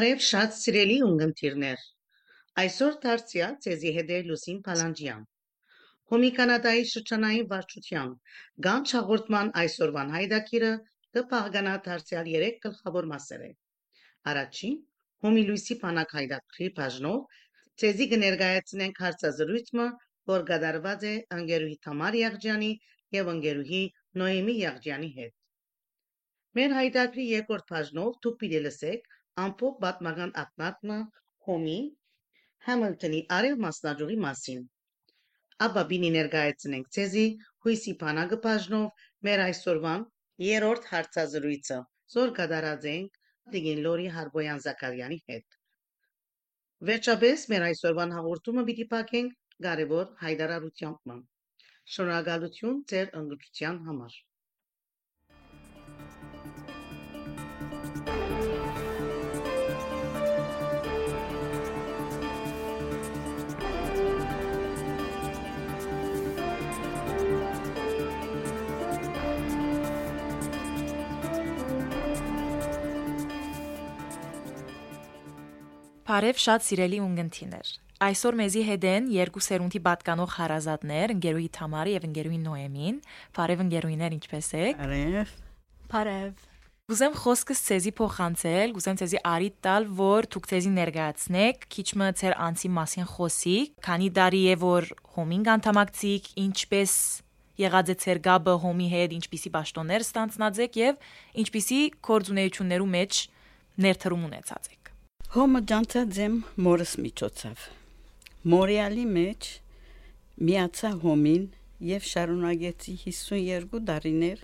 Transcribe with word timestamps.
Բարև 0.00 0.22
շատ 0.24 0.54
սիրելի 0.56 0.94
ունգընտիրներ։ 1.04 1.80
Այսօր 2.60 2.94
դարձյալ 3.00 3.56
ցեզի 3.64 3.90
հետ 3.96 4.12
է 4.16 4.20
Լուսին 4.28 4.60
Փալանջյան։ 4.68 5.26
Հոմի 6.12 6.30
կանադայի 6.38 6.86
շրջանային 6.92 7.50
վարչությամբ 7.50 8.38
գանչ 8.66 8.86
հաղորդման 8.92 9.50
այսօրվան 9.64 10.14
հայդակիրը 10.14 10.70
կփաղկանա 11.18 11.74
դարձյալ 11.88 12.32
3 12.36 12.56
գլխավոր 12.64 13.10
մասեր 13.12 13.44
է։ 13.48 13.50
Առաջին 14.32 14.80
Հոմի 15.26 15.44
Լուսի 15.50 15.78
բանակ 15.84 16.16
հայդակրի 16.20 16.70
բաժնով 16.80 17.38
ցեզի 17.84 18.08
կներկայացնենք 18.14 19.04
հարցազրույցը, 19.04 19.88
որ 20.32 20.48
կատարված 20.54 21.08
է 21.12 21.14
անգերուհի 21.40 21.78
Թամար 21.84 22.20
Եղջյանի 22.24 22.72
եւ 23.20 23.32
անգերուհի 23.36 23.84
Նոյեմի 24.24 24.58
Եղջյանի 24.64 25.14
հետ։ 25.20 25.38
Մեր 26.56 26.80
հայդակրի 26.80 27.32
երկրորդ 27.36 27.72
բաժնով 27.76 28.20
դուք 28.24 28.44
պիտի 28.44 28.66
լսեք 28.70 29.16
ամփոփ 29.44 29.80
պատմական 29.84 30.32
ակնարկը 30.42 30.98
Հոմի 31.48 31.78
Համիլտոնի 32.66 33.20
արև 33.36 33.60
մասնաճյուղի 33.64 34.16
մասին։ 34.24 34.64
Ապա 35.66 35.84
բինի 35.92 36.10
ներկայացնենք 36.16 36.90
ցեզի 36.96 37.24
հույսի 37.66 37.94
բանակը 38.02 38.38
բաժնով 38.46 39.06
մեր 39.28 39.42
այսօրվան 39.46 40.04
երրորդ 40.46 40.88
հարցազրույցը, 40.92 41.78
զոր 42.14 42.34
կատարած 42.40 42.86
ենք 42.92 43.18
Տիգին 43.54 43.82
Լորի 43.86 44.08
Հարբոյան 44.16 44.62
Զաքարյանի 44.66 45.20
հետ։ 45.32 45.58
Վերջապես 46.90 47.46
մեր 47.52 47.66
այսօրվան 47.68 48.16
հաղորդումը 48.16 48.64
պիտի 48.70 48.88
փակենք 48.94 49.36
կարևոր 49.68 50.10
հայտարարությամբ։ 50.24 51.14
Շնորհակալություն 51.96 52.82
ձեր 52.92 53.14
ընդգծության 53.20 53.80
համար։ 53.90 54.20
Բարև 76.10 76.38
շատ 76.42 76.64
սիրելի 76.66 76.96
ունգընտիներ։ 77.04 77.68
Այսօր 78.02 78.36
մեզի 78.40 78.62
հետ 78.66 78.84
են 78.90 79.04
երկու 79.14 79.42
սերունդի 79.46 79.80
պատկանող 79.84 80.32
հարազատներ, 80.34 81.12
ընկերուհի 81.14 81.50
Թամարի 81.54 81.92
եւ 81.94 82.06
ընկերուհի 82.08 82.38
Նոեմին։ 82.46 82.96
Բարև 83.36 83.62
ընկերուհիներ, 83.64 84.16
ինչպե՞ս 84.16 84.48
եք։ 84.58 84.80
Բարև։ 84.80 85.34
Բարև։ 85.92 86.48
Գուզեմ 86.90 87.14
խոսքս 87.20 87.62
ցեզի 87.68 87.92
փոխանցել, 88.00 88.74
գուզեմ 88.74 88.98
ցեզի 88.98 89.20
արի 89.30 89.50
տալ, 89.62 89.86
որ 90.00 90.28
դուք 90.34 90.50
ցեզի 90.50 90.72
ներկայացնեք, 90.80 91.68
քիչմը 91.70 92.10
ցեր 92.18 92.36
անցի 92.50 92.72
մասին 92.80 93.08
խոսի, 93.14 93.56
քանի 93.86 94.10
դարի 94.18 94.42
է 94.50 94.58
որ 94.66 94.90
հոմին 95.14 95.46
անդամակցիկ, 95.54 96.32
ինչպես 96.50 96.96
եղած 97.62 97.94
է 97.94 97.98
ցեր 98.02 98.22
գաբը 98.26 98.56
հոմի 98.66 98.90
հետ, 98.96 99.16
ինչպիսի 99.20 99.54
ճաշտոններ 99.60 100.08
ստանցնած 100.10 100.60
եք 100.66 100.80
եւ 100.80 101.08
ինչպիսի 101.44 101.80
կորձունեություններու 102.10 102.92
մեջ 102.98 103.24
ներդրում 103.86 104.28
ունեցած 104.30 104.70
եք։ 104.74 104.79
Հոմը 105.30 105.60
ջանցած 105.70 106.16
եմ 106.24 106.32
մորս 106.66 106.92
միջոցով։ 106.98 107.64
Մորիալի 108.50 109.02
մեջ 109.14 109.46
միացա 110.48 110.88
հոմին 111.04 111.44
եւ 111.86 112.08
շարունակեցի 112.12 112.94
52 113.02 113.80
տարիներ 113.90 114.42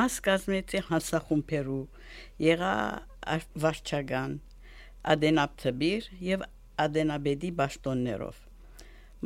մաս 0.00 0.16
կազմեցի 0.28 0.80
հասախումբերու 0.88 1.84
եղա 2.46 2.72
վարչական 3.66 4.34
ադենապտբիր 5.14 6.10
եւ 6.30 6.44
ադենաբեդի 6.86 7.52
ճաշտոններով 7.62 8.42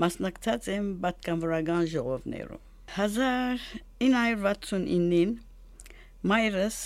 մասնակցած 0.04 0.70
եմ 0.74 0.92
պատկանվորական 1.06 1.90
ժողովներում 1.96 2.62
1969-ին 2.98 5.34
մայրս 6.34 6.84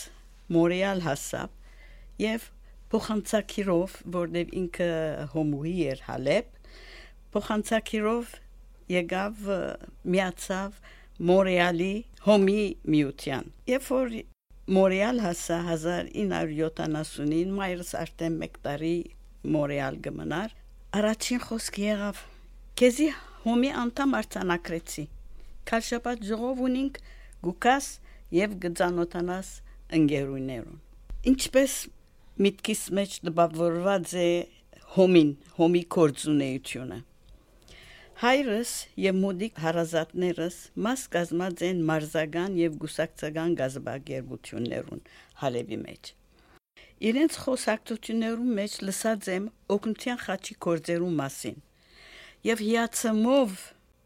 Մորիալ 0.61 1.05
հասավ 1.11 1.51
եւ 2.31 2.49
փոխանցակիրով, 2.91 3.97
որտեվ 4.17 4.55
ինքը 4.61 4.89
հոմուհի 5.35 5.75
էր 5.93 6.01
Հալեբ, 6.09 6.49
փոխանցակիրով 7.35 8.33
եկավ 8.91 9.45
միացավ 10.15 10.81
Մորեալի 11.31 11.95
հոմի 12.27 12.63
միության։ 12.91 13.51
Երբ 13.71 13.89
որ 13.95 14.15
Մորեալ 14.71 15.23
հասա 15.25 15.59
1970-ին 15.69 17.55
մայրս 17.57 17.95
արդեն 18.01 18.37
1 18.47 18.59
տարի 18.67 18.97
Մորեալ 19.55 19.97
գմնար, 20.05 20.53
առաջին 21.01 21.41
խոսք 21.47 21.81
եղավ. 21.85 22.21
«Քեզի 22.81 23.09
հոմի 23.45 23.71
անդամ 23.85 24.15
արցանակրեցի»։ 24.21 25.05
Քաշապատ 25.71 26.23
ժողով 26.31 26.63
ունինք 26.67 27.01
գուկաս 27.47 27.89
եւ 28.37 28.55
գծանոթանաս 28.65 29.51
ընկերուներուն։ 30.01 30.79
Ինչպես 31.31 31.75
միտքիս 32.41 32.83
մեջ 32.97 33.15
դպավորված 33.29 34.13
է 34.21 34.29
հոմին, 34.97 35.31
հոմի 35.59 35.83
կորձունեությունը։ 35.95 36.99
Հայրս 38.21 38.71
եւ 39.01 39.19
մոդիկ 39.21 39.61
հարազատներս 39.65 40.57
մաս 40.87 41.03
կազմած 41.15 41.65
են 41.69 41.83
մարզական 41.91 42.57
եւ 42.61 42.79
գուսակցական 42.83 43.55
գազբագերբություններուն 43.61 45.05
Հալեբի 45.43 45.79
մեջ։ 45.85 46.13
Իրենց 47.11 47.39
խոսակցություններում 47.45 48.51
մեջ 48.61 48.75
լսած 48.89 49.31
եմ 49.37 49.47
օգնության 49.77 50.21
խաչի 50.25 50.57
կորձերու 50.67 51.13
մասին 51.21 51.63
եւ 52.51 52.65
հիացմով 52.67 53.57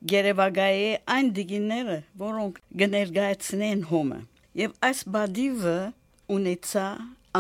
Գերեվագայի 0.05 0.89
այն 1.15 1.28
դիգիները, 1.37 1.99
որոնք 2.21 2.56
գներգայացնեն 2.81 3.84
հոմը։ 3.91 4.19
Եվ 4.61 4.75
այս 4.89 4.99
բադիվը 5.15 5.78
ունեցա 6.34 6.89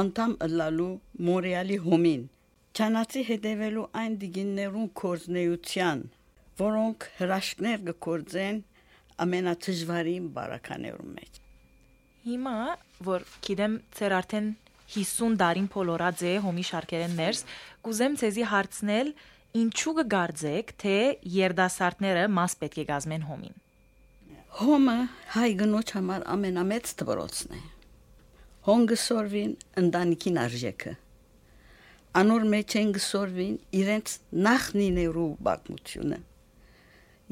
անդամ 0.00 0.32
ըլլալու 0.46 0.92
Մորեալի 1.28 1.76
հոմին 1.84 2.22
ճանաչի 2.78 3.20
հետևելու 3.28 3.84
այն 4.00 4.14
դիգիններուն 4.22 4.88
կորզնեության 5.00 6.00
որոնք 6.60 7.06
հրաշքներ 7.18 7.84
կկործեն 7.88 8.58
ամենաթժվարին 9.24 10.26
բարականերում 10.38 11.12
մեջ 11.18 11.40
Հիմա 12.24 12.56
որ 13.08 13.26
գիտեմ 13.46 13.76
ծեր 13.98 14.14
արդեն 14.18 14.48
50 14.94 15.36
դարին 15.44 15.68
փոլորած 15.74 16.24
է 16.30 16.32
հոմի 16.44 16.64
շարքերեն 16.70 17.14
ներս 17.20 17.44
կուզեմ 17.86 18.16
ցեզի 18.22 18.48
հարցնել 18.54 19.12
ինչու 19.60 19.94
կգարձեք 20.00 20.72
թե 20.82 20.96
երդասարտները 21.34 22.24
մաս 22.38 22.58
պետք 22.64 22.80
է 22.82 22.86
գազմեն 22.90 23.28
հոմին 23.30 23.60
Հոմը 24.54 24.98
հայ 25.34 25.48
գնոջ 25.62 25.94
համար 25.98 26.26
ամենամեծ 26.34 26.90
դպրոցն 27.00 27.54
է 27.58 27.62
հոնգսորվին 28.64 29.56
ընտանիքին 29.84 30.38
արժեքը 30.44 30.92
անոր 32.20 32.44
մեջ 32.52 32.76
են 32.80 32.92
գսորվին 32.94 33.56
իրենց 33.80 34.12
նախնիներու 34.46 35.30
բակմությունը 35.48 36.20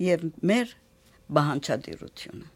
եւ 0.06 0.26
մեր 0.50 0.74
բանջադիրությունը 1.38 2.50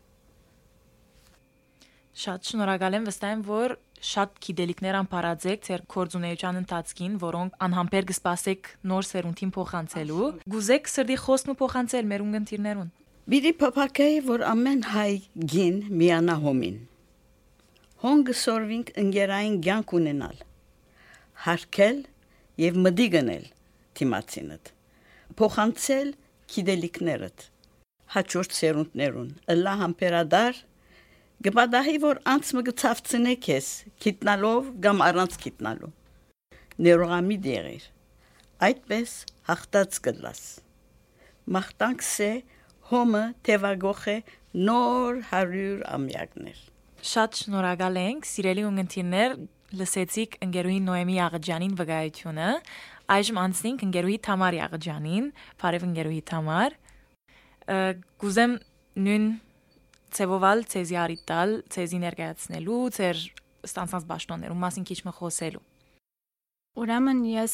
Շատ 2.16 2.48
շնորհակալ 2.48 2.96
եմ 2.96 3.06
վստահ 3.10 3.32
եմ 3.36 3.40
որ 3.46 3.72
շատ 4.10 4.38
գիտելիքներ 4.46 4.96
անփարadzեք 5.00 5.66
ձեր 5.66 5.82
կորձունեության 5.92 6.58
ընթացքին, 6.62 7.16
որոնք 7.20 7.58
անհամբեր 7.66 8.08
կսպասեք 8.10 8.70
նոր 8.92 9.08
սերունդին 9.10 9.52
փոխանցելու։ 9.56 10.28
Գուզեք 10.56 10.90
սրդի 10.96 11.18
խոստն 11.26 11.52
ու 11.52 11.58
փոխանցել 11.60 12.10
մեր 12.12 12.26
ունգընտիրներուն։ 12.26 12.90
Բիդի 13.36 13.52
փապակեի, 13.60 14.18
որ 14.32 14.46
ամեն 14.56 14.82
հայ 14.96 15.12
գին 15.52 15.80
միանա 16.00 16.36
հոմին 16.46 16.78
հոնգ 18.02 18.30
սորվինք 18.36 18.90
ընկերային 19.00 19.54
ցանկ 19.64 19.92
ունենալ 19.98 20.40
հարկել 21.44 22.00
եւ 22.62 22.74
մդի 22.86 23.06
գնել 23.14 23.46
թիմացինդ 24.00 24.72
փոխանցել 25.40 26.10
գիտելիքներդ 26.54 27.46
հաջորդ 28.16 28.56
սերունդներուն 28.58 29.30
ըլլա 29.54 29.74
համբերադար 29.84 30.60
գբադահի 31.48 31.96
որ 32.04 32.20
անցմը 32.34 32.64
գծավցնե 32.68 33.34
քեզ 33.48 33.72
գիտնալով 34.04 34.70
կամ 34.86 35.02
առանց 35.08 35.40
գիտնալու 35.46 35.92
ներողամի 36.86 37.40
դերեր 37.48 37.90
այդպես 38.68 39.18
հաղթած 39.48 40.00
գլաս 40.06 40.46
մախտանքսե 41.56 42.32
հոմը 42.92 43.26
թևագոխե 43.48 44.16
նոր 44.68 45.20
100 45.32 45.68
ամյակներ 45.96 46.64
Շատ 47.06 47.36
շնորհակալ 47.38 47.96
ենք, 48.00 48.24
սիրելի 48.26 48.62
ունգընտիրներ, 48.66 49.34
լսեցիք 49.78 50.32
ընկերուհի 50.46 50.78
Նոեմի 50.86 51.18
Աղջանին 51.22 51.76
վկայությունը։ 51.78 52.48
Այժմ 53.16 53.38
անցնենք 53.42 53.84
ընկերուհի 53.86 54.16
Թամարի 54.26 54.60
Աղջանին, 54.66 55.28
բարև 55.62 55.86
ընկերուհի 55.86 56.22
Թամար։ 56.32 56.76
Գուզեմ 58.24 58.58
նույն 59.06 59.28
ցեվովալ 60.18 60.66
ցեզի 60.74 60.98
արիտալ, 61.06 61.56
ցեզի 61.76 62.02
ներկայացնելու, 62.06 62.82
ցեր 62.98 63.22
ստանցած 63.70 64.10
ճաշտոններում 64.10 64.66
մասին 64.66 64.90
քիչ 64.90 65.00
մը 65.06 65.16
խոսելու։ 65.20 65.64
Ուրեմն 66.76 67.22
ես 67.24 67.52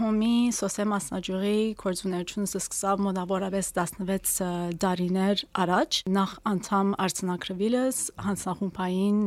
հոմի 0.00 0.36
սոսե 0.56 0.84
մասնաճյուղի 0.90 1.58
կորձուներությունս 1.78 2.54
սկսա 2.58 2.94
մոտավորապես 3.06 3.68
16 3.76 4.48
դարիներ 4.82 5.44
առաջ 5.62 5.98
նախ 6.16 6.32
անդամ 6.50 6.90
արցնակրվիլս 7.04 8.00
հանցախումբային 8.26 9.20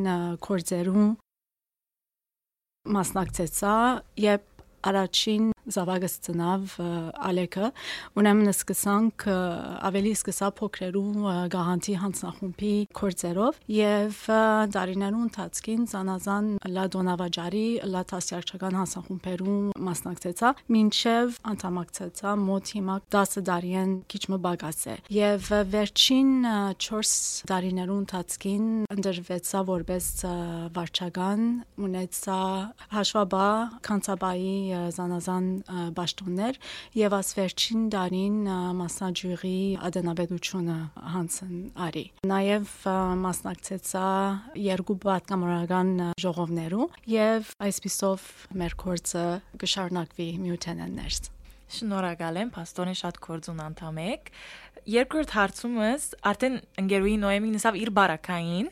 կորձերու 0.44 1.06
մասնակցեցա 3.00 3.78
եւ 4.26 4.44
առաջին 4.92 5.48
զավակս 5.76 6.16
ծնավ 6.26 6.76
Ալեկը 7.30 7.70
ուրեմն 8.20 8.52
սկսանք 8.54 9.26
ավելի 9.90 10.14
սկսա 10.18 10.50
փոքրերու 10.60 11.34
գաղանտի 11.54 11.96
հանցնախումբի 12.04 12.74
կորձերով 13.00 13.60
եւ 13.76 14.20
դարիներու 14.76 15.24
ընթացքին 15.30 15.86
զանազան 15.94 16.50
լա 16.76 16.86
դոնավաճարի 16.96 17.66
լա 17.94 18.04
տասյարչական 18.14 18.80
հանցնախումբերու 18.80 19.58
մասնակցեցա 19.90 20.52
մինչեւ 20.76 21.40
անդամակցեցա 21.54 22.36
մոտ 22.50 22.74
հիմա 22.80 22.96
10 23.18 23.46
դարիեն 23.50 23.94
քիչ 24.14 24.24
մը 24.34 24.40
բագաս 24.46 24.82
է 24.90 24.96
եւ 25.16 25.50
վերջին 25.74 26.32
4 26.88 27.14
դարիներու 27.54 28.00
ընթացքին 28.04 28.68
ընդրվեցա 28.96 29.64
որպես 29.70 30.10
վարչական 30.76 31.46
ունեցա 31.90 32.40
հաշվաբա 32.94 33.48
կանցաբայի 33.90 34.56
զանազան 34.98 35.50
պաշտոններ 35.98 36.60
եւ 37.00 37.16
աս 37.20 37.32
վերջին 37.40 37.88
դարին 37.96 38.38
մասնաճյուղի 38.80 39.56
ադենաբեդությունը 39.90 40.78
հանցն 41.16 41.58
արի 41.88 42.06
նաեւ 42.34 42.76
մասնակցեցա 43.26 44.06
երկու 44.66 45.00
պատկամորական 45.08 45.92
ժողովներու 46.26 46.88
եւ 47.16 47.52
այսպիսով 47.70 48.30
մեր 48.64 48.80
կորցը 48.86 49.28
կշարունակվի 49.66 50.32
միութեններս 50.46 51.30
Շնորհակալ 51.70 52.40
եմ, 52.42 52.50
Պաստորեն 52.56 52.98
շատ 52.98 53.18
կորձուն 53.22 53.60
անդամ 53.62 53.98
եք։ 54.02 54.32
Երկրորդ 54.90 55.34
հարցումս 55.36 56.08
արդեն 56.32 56.56
ընկերուի 56.82 57.14
Նոեմին 57.22 57.54
նսավ 57.60 57.78
իր 57.78 57.92
բարակային 58.00 58.72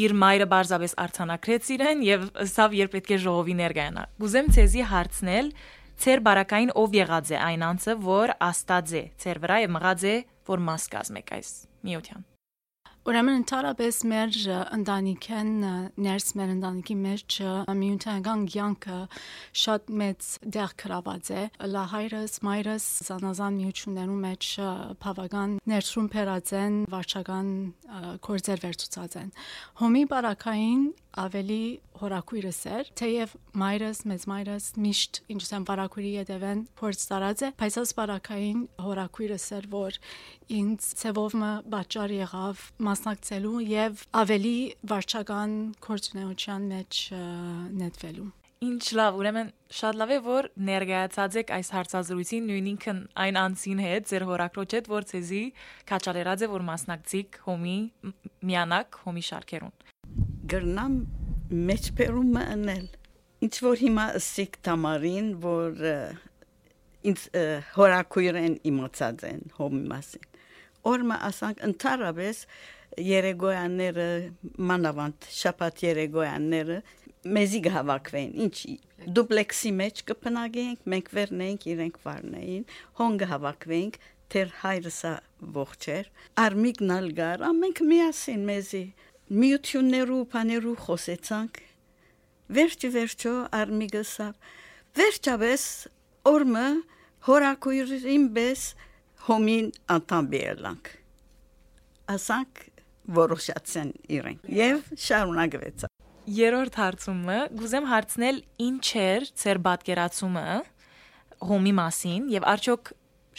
իր 0.00 0.14
մայրը 0.20 0.46
բարձավես 0.50 0.94
արցանակրեց 1.04 1.70
իրեն 1.74 2.02
եւ 2.06 2.26
սավ 2.52 2.76
երբ 2.78 2.92
պետք 2.94 3.10
է 3.10 3.18
ժողովի 3.24 3.54
ներկայանա։ 3.60 4.04
Գուզեմ 4.22 4.50
ցեզի 4.54 4.84
հարցնել, 4.90 5.48
Ձեր 6.00 6.20
բարակային 6.24 6.70
ով 6.80 6.94
եղած 6.96 7.34
է 7.34 7.36
այն 7.44 7.64
անձը, 7.66 7.96
որ 8.06 8.32
աստած 8.46 8.96
է 8.96 9.04
ձեր 9.20 9.42
վրա 9.44 9.60
եւ 9.66 9.76
մղած 9.76 10.08
է, 10.08 10.16
որ 10.48 10.66
մաս 10.70 10.88
կազմեք 10.96 11.32
այս 11.36 11.54
միության։ 11.84 12.28
Ուրեմն 13.08 13.36
ընդհանրապես 13.40 13.98
մեր 14.10 14.34
ընտանիքեն 14.76 15.52
ներս 16.04 16.26
մեր 16.36 16.50
ընտանիքի 16.54 16.96
մեջ 17.00 17.36
միութանական 17.80 18.42
ցանկը 18.54 18.98
շատ 19.62 19.92
մեծ 20.00 20.28
դեր 20.56 20.74
գրաված 20.82 21.30
է 21.32 21.44
լա 21.72 21.84
հայրս 21.94 22.36
մայրս 22.48 22.88
զանազան 23.08 23.56
միություններու 23.60 24.18
մեջ 24.24 24.50
բավական 25.04 25.56
ներսում 25.72 26.10
փերած 26.12 26.52
են 26.60 26.76
վարչական 26.92 27.50
կորձեր 28.28 28.64
վերցուցած 28.68 29.16
են 29.24 29.32
հոմի 29.80 30.04
բարակային 30.12 30.84
ավելի 31.18 31.62
հորակույրս 32.00 32.60
էր, 32.70 32.90
թեև 33.00 33.34
մայրս, 33.60 34.00
մեծ 34.10 34.26
մայրս 34.30 34.66
միշտ 34.84 35.20
ինչ 35.34 35.40
ասեմ 35.44 35.66
բարակույրի 35.70 36.12
յետևեն 36.16 36.64
փորձ 36.80 37.04
տարած 37.10 37.44
է, 37.44 37.52
բայց 37.60 37.78
աս 37.82 37.94
բարակային 38.00 38.60
հորակույրս 38.86 39.46
էր, 39.58 39.70
որ 39.74 40.00
ինձ 40.60 40.90
ցևովը 41.02 41.52
բաճար 41.76 42.16
եղավ 42.20 42.66
մասնակցելու 42.90 43.56
եւ 43.70 44.04
ավելի 44.24 44.58
վարչական 44.94 45.56
կորցունեության 45.88 46.68
մեջ 46.74 47.00
նետվելու 47.80 48.30
Ինչ 48.60 48.82
լավ, 48.92 49.14
ուրեմն 49.16 49.50
շատ 49.72 49.96
լավ 49.96 50.10
է 50.12 50.16
որ 50.20 50.46
ներկայացած 50.68 51.36
եք 51.40 51.52
այս 51.56 51.70
հարցազրույցին 51.74 52.50
նույնինքն 52.50 52.98
այն 53.24 53.38
անցին 53.40 53.80
հետ, 53.80 54.08
ձեր 54.10 54.26
հորակրոջ 54.28 54.74
հետ, 54.76 54.90
որ 54.92 55.06
ցեզի 55.08 55.40
քաչալերած 55.88 56.44
է 56.44 56.50
որ 56.52 56.66
մասնակցիկ 56.68 57.38
հոմի 57.46 57.78
միանակ 58.50 59.00
հոմի 59.06 59.24
շարքերուն 59.30 59.72
գրնամ 60.50 60.96
մեջբերումը 61.70 62.42
անել 62.54 62.88
ինչ 63.46 63.54
որ 63.64 63.80
հիմա 63.84 64.06
ասիկ 64.20 64.58
տամարին 64.66 65.30
որ 65.44 65.86
ինձ 67.10 67.22
հորակույրեն 67.76 68.56
իմացած 68.70 69.24
են 69.30 69.40
հոմի 69.56 69.82
մասին 69.94 70.28
օրմա 70.90 71.16
ասանք 71.30 71.64
ընդհանրապես 71.70 72.42
երեգոյանները 73.06 74.06
մանավանդ 74.70 75.28
շաբաթ 75.40 75.82
երեգոյանները 75.86 76.78
մեզի 77.36 77.60
գհավաքվեն 77.66 78.30
ինչ 78.44 78.54
դուպլեքսի 79.16 79.72
մեջ 79.80 80.02
կփնագենք 80.10 80.88
մենք 80.92 81.10
վերնենք 81.16 81.66
իրենք 81.74 82.00
վարնեին 82.04 82.64
հոնգ 83.00 83.26
հավաքվենք 83.32 83.98
թեր 84.30 84.54
հայրսա 84.62 85.12
ողջեր 85.56 86.10
արմիգնալ 86.44 87.08
գար 87.20 87.44
ամենք 87.50 87.82
միասին 87.92 88.44
մեզի 88.50 88.84
միություններու 89.30 90.22
բաներու 90.34 90.76
խոսեցանք 90.84 91.60
վերջի 92.56 92.88
վերջո 92.96 93.34
արմիգսավ 93.60 94.50
վերջապես 95.00 95.66
օրմը 96.30 96.66
հորակույրին 97.28 98.26
բես 98.40 98.64
հոմին 99.28 99.70
անտամբելանք 99.96 100.92
ասանք 102.16 102.66
որոշացան 103.20 103.94
իրեն 104.18 104.44
եւ 104.60 104.92
շարունակվեց 105.06 105.90
Երորդ 106.30 106.76
հարցումը. 106.78 107.36
Գուզեմ 107.58 107.86
հարցնել 107.90 108.36
ինչ 108.62 108.88
էր 109.00 109.24
ծեր 109.40 109.58
պատկերացումը 109.64 110.44
հոմի 111.48 111.72
մասին 111.78 112.28
եւ 112.34 112.46
արդյոք 112.52 112.90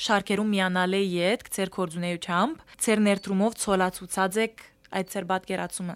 շարքերում 0.06 0.50
միանալ 0.56 0.98
է 0.98 1.02
յետք 1.06 1.52
ծեր 1.56 1.72
կորձունեությամբ 1.78 2.66
ծեր 2.84 3.04
ներդրումով 3.06 3.58
ցոլացուցած 3.62 4.40
եք 4.48 4.66
այդ 4.98 5.12
ծեր 5.12 5.28
պատկերացումը։ 5.32 5.96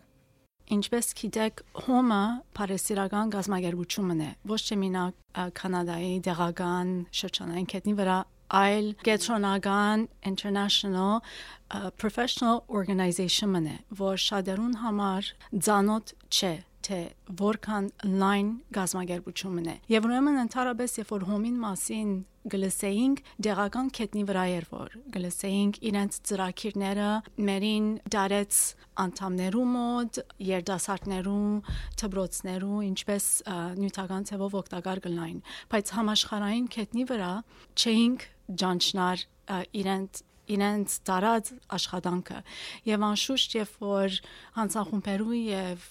Ինչպես 0.75 1.12
գիտեք, 1.20 1.60
հոմը 1.86 2.22
Փարեսիրական 2.58 3.34
գազագերբությունն 3.36 4.22
է, 4.25 4.30
ոչ 4.50 4.62
թե 4.66 4.78
մինակ 4.82 5.44
Կանադայի 5.60 6.14
դեղական 6.25 6.94
շրջանային 7.20 7.68
կետնի 7.70 7.94
վրա, 8.00 8.16
այլ 8.56 8.88
գետրոնական 9.06 10.08
international 10.25 11.22
uh, 11.22 11.90
professional 12.02 12.64
organization-ն 12.70 13.68
է, 13.70 13.78
որ 13.98 14.22
շատերուն 14.22 14.80
համար 14.84 15.30
ցանոթ 15.66 16.14
չէ 16.30 16.54
թե 16.86 17.00
որքան 17.42 17.90
line 18.06 18.52
գազագերբությունն 18.78 19.70
է։ 19.74 19.75
Եվ 19.90 20.08
ուրեմն 20.10 20.42
ընդհանրապես 20.46 20.98
երբ 21.02 21.14
որ 21.16 21.28
հոմին 21.32 21.56
մասին 21.64 22.12
գլսեինք 22.54 23.22
դեղական 23.46 23.88
կետնի 23.98 24.24
վրա 24.30 24.44
էր 24.56 24.66
որ 24.72 24.96
գլսեինք 25.16 25.80
իրենց 25.90 26.20
ծրակիրները 26.30 27.08
մերին 27.50 27.88
դարեց 28.16 28.60
անդամներու 29.06 29.66
մոտ 29.72 30.20
երդասարտներու 30.50 31.48
թբրոցներու 32.02 32.84
ինչպես 32.90 33.25
նյութական 33.82 34.30
ցևով 34.30 34.60
օգտակար 34.62 35.04
գլային 35.08 35.42
բայց 35.74 35.92
համաշխարհային 35.98 36.70
կետնի 36.78 37.10
վրա 37.12 37.34
չէինք 37.82 38.30
ջանչնար 38.62 39.25
իրենց 39.82 40.24
իրենց 40.56 40.98
տարած 41.10 41.52
աշխատանքը 41.78 42.40
եւ 42.90 43.06
անշուշտ 43.10 43.56
երբ 43.60 43.74
որ 43.86 44.20
հանցախումբերու 44.60 45.40
եւ 45.42 45.88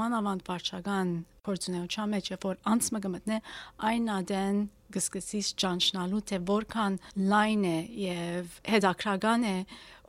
մանավանդ 0.00 0.44
վարչական 0.48 1.14
փորձունեության 1.44 2.12
մեջ 2.14 2.30
երբ 2.34 2.46
որ 2.48 2.60
անցը 2.74 3.00
գմտնե 3.04 3.40
այն 3.88 4.06
ադեն 4.18 4.60
գսկսից 4.94 5.48
ճանչնալու 5.64 6.22
թե 6.30 6.38
որքան 6.50 7.00
լայն 7.32 7.64
է 7.70 7.78
եւ 8.04 8.54
հետաքրական 8.74 9.48
է 9.50 9.56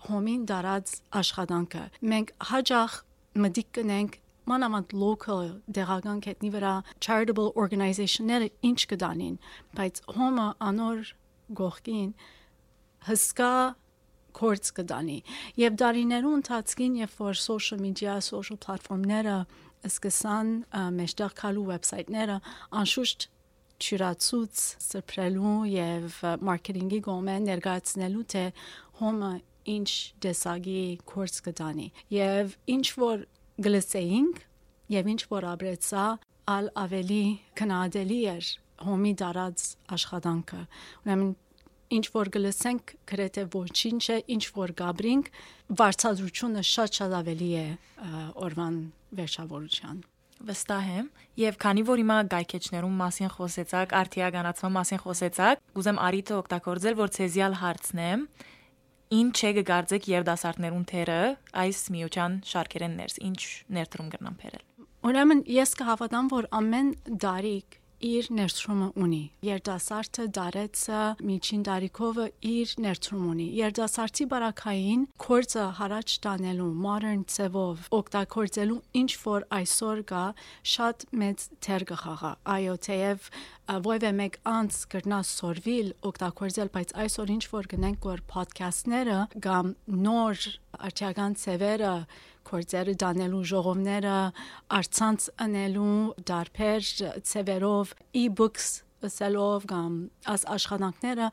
հոմին 0.06 0.46
դարած 0.52 0.94
աշխատանքը 1.22 1.84
մենք 2.14 2.32
հաջող 2.52 2.98
մտիկ 3.46 3.72
կնենք 3.80 4.20
մանավանդ 4.46 4.94
local 5.02 5.48
դեղական 5.78 6.20
կետնի 6.25 6.52
վրա 6.54 6.74
charitable 7.02 7.50
organization-ները 7.64 8.52
ինչ 8.70 8.80
կդանին 8.92 9.40
բայց 9.80 10.02
հոմը 10.18 10.46
անոր 10.70 11.10
գողքին 11.60 12.12
հսկա 13.10 13.56
կորց 14.39 14.72
կդանի 14.80 15.20
եւ 15.62 15.77
դարիներու 15.82 16.34
ընթացքին 16.39 16.98
երբ 17.01 17.15
որ 17.25 17.39
social 17.42 17.80
media 17.86 18.18
social 18.25 18.60
platform-ները 18.65 19.38
սկսան 19.89 20.51
մեջտեղ 21.00 21.36
քալու 21.39 21.65
վեբսայթները 21.72 22.38
անշուշտ 22.82 23.27
ճյուրացուց 23.86 24.62
սփրելու 24.86 25.56
եւ 25.72 26.20
մարքեթինգի 26.48 27.00
գոմեն 27.08 27.48
ներկայացնելու 27.51 28.25
թե 28.34 28.44
հոմը 29.01 29.32
ինչ 29.75 29.89
դեսագի 30.25 30.84
կուրս 31.12 31.42
կդանի 31.48 31.88
եւ 32.15 32.54
ինչ 32.75 32.86
որ 33.01 33.25
գլսեինք 33.65 34.44
եւ 34.96 35.10
ինչ 35.15 35.22
որ 35.32 35.48
ապրեցա 35.56 36.06
ալ 36.56 36.70
ավելի 36.86 37.24
քնադելի 37.60 38.20
էր 38.36 38.51
հոմի 38.86 39.13
դարած 39.22 39.65
աշխատանքը 39.96 40.62
ուրեմն 41.06 41.34
ինչ 41.96 42.06
որ 42.15 42.32
գլսենք 42.36 42.96
գրեթե 43.12 43.46
ոչինչ 43.54 44.04
է 44.15 44.18
ինչ 44.36 44.44
որ 44.58 44.74
գաբրինք 44.82 45.32
վարչադրությունը 45.82 46.65
շատ 46.72 47.00
շատ 47.00 47.15
ավելի 47.22 47.50
է 47.62 47.68
օրվան 48.46 48.84
վերջավորության 49.22 50.04
Վստահ 50.46 50.88
եմ, 50.92 51.06
եւ 51.39 51.58
քանի 51.63 51.84
որ 51.88 52.00
հիմա 52.01 52.15
գայքեչներում 52.32 52.98
մասին 53.01 53.30
խոսեցաք, 53.36 53.94
արդիականացման 54.01 54.74
մասին 54.75 55.00
խոսեցաք, 55.06 55.62
ուզեմ 55.80 56.01
արիթը 56.06 56.36
օգտագործել, 56.36 56.98
որ 57.00 57.13
ցեզիալ 57.15 57.56
հարցնեմ, 57.62 58.25
ինչ 59.15 59.38
է 59.48 59.63
գարձեք 59.70 60.10
երդասարտներուն 60.12 60.86
թերը 60.92 61.20
այս 61.63 61.80
միության 61.96 62.38
շարքերեն 62.51 62.96
ներս, 63.00 63.18
ինչ 63.30 63.42
ներդրում 63.80 64.12
կրնան 64.15 64.38
բերել։ 64.44 64.63
Ուրեմն 65.06 65.42
ես 65.56 65.75
կհավատամ, 65.80 66.30
որ 66.36 66.48
ամեն 66.60 66.88
դարիք 67.25 67.80
իր 68.04 68.30
ներդրումը 68.38 68.88
ունի։ 69.06 69.22
Երդասարտը 69.46 70.25
դարեցը 70.38 71.02
միջին 71.30 71.66
դարիքովը 71.68 72.25
իր 72.52 72.74
ներդրում 72.86 73.25
ունի։ 73.32 73.48
Երդասարտի 73.60 74.28
բարակային 74.34 75.06
կորցը 75.25 75.66
հարաճ 75.80 76.16
տանելու 76.25 76.70
modern 76.86 77.25
ծևով 77.36 77.90
օգտագործելու 78.00 78.80
ինչ 79.02 79.12
որ 79.25 79.48
այսօր 79.60 80.04
կա 80.12 80.25
շատ 80.75 81.08
մեծ 81.24 81.48
թեր 81.66 81.88
կխաղա։ 81.92 82.32
Այո, 82.56 82.75
թեև 82.86 83.30
ովևէ 83.75 84.12
մեկ 84.20 84.36
անց 84.46 84.75
կրնա 84.94 85.20
սորվիլ 85.25 85.88
օգտագործել, 86.06 86.70
բայց 86.75 86.92
այսօր 87.06 87.32
ինչ 87.36 87.44
որ 87.56 87.70
գնենք 87.72 88.06
որ 88.06 88.22
podcast-ները 88.30 89.18
կամ 89.46 89.72
նոր 90.06 90.44
արդյական 90.88 91.36
ծևերը 91.41 91.94
կորձերը 92.46 92.94
դանելու 93.01 93.44
ժողովները 93.51 94.17
արցանց 94.79 95.27
անելու 95.46 95.96
դարբեր 96.29 96.89
ծևերով 97.32 97.94
e-books 98.22 98.67
սելով 99.05 99.65
կամ 99.70 99.98
աս 100.34 100.46
աշխատանքները 100.55 101.29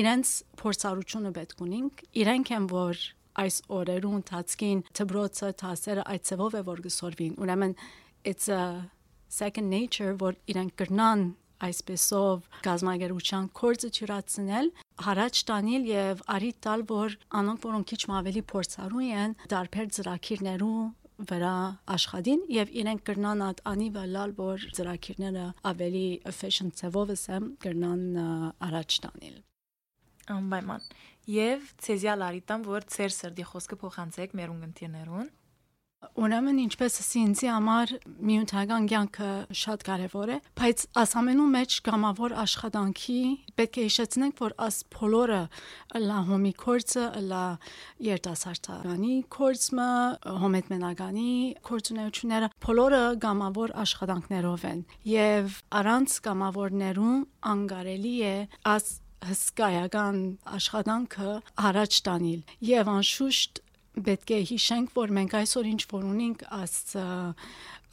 իրենց 0.00 0.32
փորձառությունը 0.60 1.32
պետք 1.38 1.62
ունենք 1.66 2.04
իրենք 2.22 2.52
են 2.58 2.68
որ 2.72 3.02
այս 3.42 3.56
օրերուն 3.78 4.22
տածքին 4.28 4.84
դբրոցը 4.98 5.50
տասերը 5.62 6.06
այդ 6.12 6.28
ծևով 6.28 6.58
է 6.58 6.62
որ 6.68 6.84
գսորվին 6.86 7.34
ուրեմն 7.42 7.74
it's 8.24 8.48
a 8.50 8.90
second 9.28 9.70
nature 9.70 10.14
որ 10.18 10.38
իրենք 10.50 10.74
կրնան 10.80 11.28
այսպեսով 11.66 12.46
գազագերության 12.66 13.48
կորձը 13.58 13.90
ճյուրացնել 13.98 14.70
հարաճ 15.08 15.42
տանիլ 15.50 15.88
եւ 15.90 16.22
արիտ 16.36 16.60
տալ 16.68 16.84
որ 16.92 17.18
անոնք 17.40 17.66
որոնք 17.68 17.90
քիչ 17.92 18.02
ավելի 18.20 18.42
փորձառու 18.52 19.04
են 19.24 19.36
դարբեր 19.52 19.92
ծրակիրներու 19.98 20.78
վրա 21.18 21.54
աշխատին 21.98 22.42
եւ 22.54 22.68
իրենք 22.80 23.00
կրնան 23.08 23.40
ատ 23.48 23.62
անի 23.72 23.88
վալալ 23.96 24.34
որ 24.38 24.66
ծրակիրները 24.78 25.46
ավելի 25.70 26.06
efficient 26.30 26.78
ծավով 26.78 27.10
եմ 27.18 27.48
կրնան 27.64 28.04
առաջ 28.68 28.98
տանել 29.06 29.36
անպայման 30.38 30.86
եւ 31.32 31.66
ցեզիալ 31.84 32.22
արիտան 32.28 32.68
որ 32.68 32.86
ծեր 32.94 33.14
սրդի 33.18 33.48
խոսքը 33.50 33.78
փոխանցեք 33.82 34.38
մեր 34.38 34.54
ունգընտիրներուն 34.54 35.28
Ուրեմն 35.98 36.58
ինչպես 36.62 36.96
ինձի 37.18 37.48
համար 37.50 37.92
միութական 38.28 38.84
կյանքը 38.90 39.30
շատ 39.60 39.84
կարևոր 39.88 40.30
է, 40.30 40.36
բայց 40.60 40.84
ասամենու 41.02 41.46
մեջ 41.54 41.74
գամավոր 41.88 42.34
աշխատանքի 42.42 43.18
պետք 43.58 43.78
է 43.78 43.86
հիշեցնենք, 43.88 44.36
որ 44.42 44.54
աս 44.66 44.78
փոլորը 44.94 45.40
լա 46.04 46.20
հոմի 46.28 46.52
կորցը, 46.62 47.04
լա 47.32 47.42
երիտասարդանի 48.08 49.16
կորցը, 49.38 49.88
հոմետմենագանի 50.44 51.34
կորցունեությունները 51.66 52.52
փոլորը 52.62 53.02
գամավոր 53.26 53.76
աշխատանքներով 53.82 54.66
են 54.70 54.86
եւ 55.18 55.60
առանց 55.82 56.18
գամավորներուն 56.28 57.22
անկարելի 57.58 58.16
է 58.30 58.34
աս 58.78 58.90
հսկայական 59.18 60.18
աշխատանքը 60.58 61.32
առաջ 61.68 61.96
տանել 62.06 62.42
եւ 62.68 62.90
անշուշտ 62.92 63.62
պետք 64.06 64.32
է 64.34 64.38
հիշենք, 64.48 64.90
որ 64.98 65.12
մենք 65.18 65.34
այսօր 65.38 65.68
ինչ 65.72 65.82
որ 65.92 66.04
ունենք 66.08 66.44
աս 66.58 66.74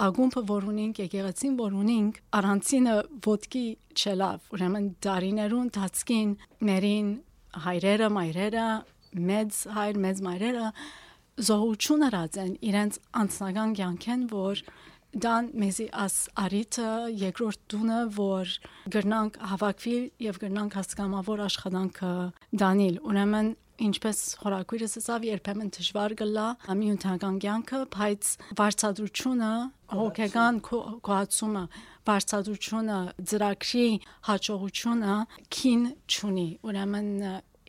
ագումբը 0.06 0.42
որ 0.50 0.68
ունենք, 0.72 1.00
եկեղեցին 1.06 1.54
որ 1.60 1.76
ունենք, 1.82 2.18
առանցինը 2.40 2.96
ոդկի 3.26 3.66
չելավ, 3.96 4.50
ուրեմն 4.56 4.90
դարիներուն 5.06 5.70
դածքին 5.78 6.34
մերին 6.70 7.12
հայրերը, 7.66 8.10
մայրերը, 8.16 8.68
մեծ 9.30 9.60
հայր, 9.76 10.00
մեծ 10.06 10.22
մայրերը 10.26 10.66
զոհություն 11.46 12.06
արած 12.10 12.40
են 12.44 12.52
իրենց 12.64 13.00
անձնական 13.22 13.72
կյանքեն, 13.80 14.28
որ 14.32 14.62
դան 15.16 15.46
մեզի 15.56 15.86
աս 15.96 16.16
արիթը 16.44 16.88
երկրորդ 17.22 17.60
դունը 17.72 18.00
որ 18.16 18.56
գրնանք 18.96 19.38
հավաքվի 19.52 20.00
եւ 20.26 20.40
գրնանք 20.44 20.76
հասկամավոր 20.80 21.44
աշխատանքը 21.46 22.12
դանիլ 22.62 22.98
ուրեմն 23.12 23.52
ինչպես 23.86 24.20
խորակույրս 24.42 24.98
ասավ 25.02 25.26
երբեմն 25.30 25.72
դժվար 25.78 26.16
գլա 26.20 26.46
ամիունթական 26.74 27.40
կյանքը 27.44 27.80
բայց 27.96 28.30
վարչադրությունը 28.60 29.50
հոգեգան 29.96 30.62
կոացումը 30.68 31.64
վարչադրությունը 32.10 33.00
ծրագրի 33.32 33.90
հաջողությունը 34.30 35.18
քին 35.58 35.84
ճունի 36.16 36.48
ուրեմն 36.70 37.12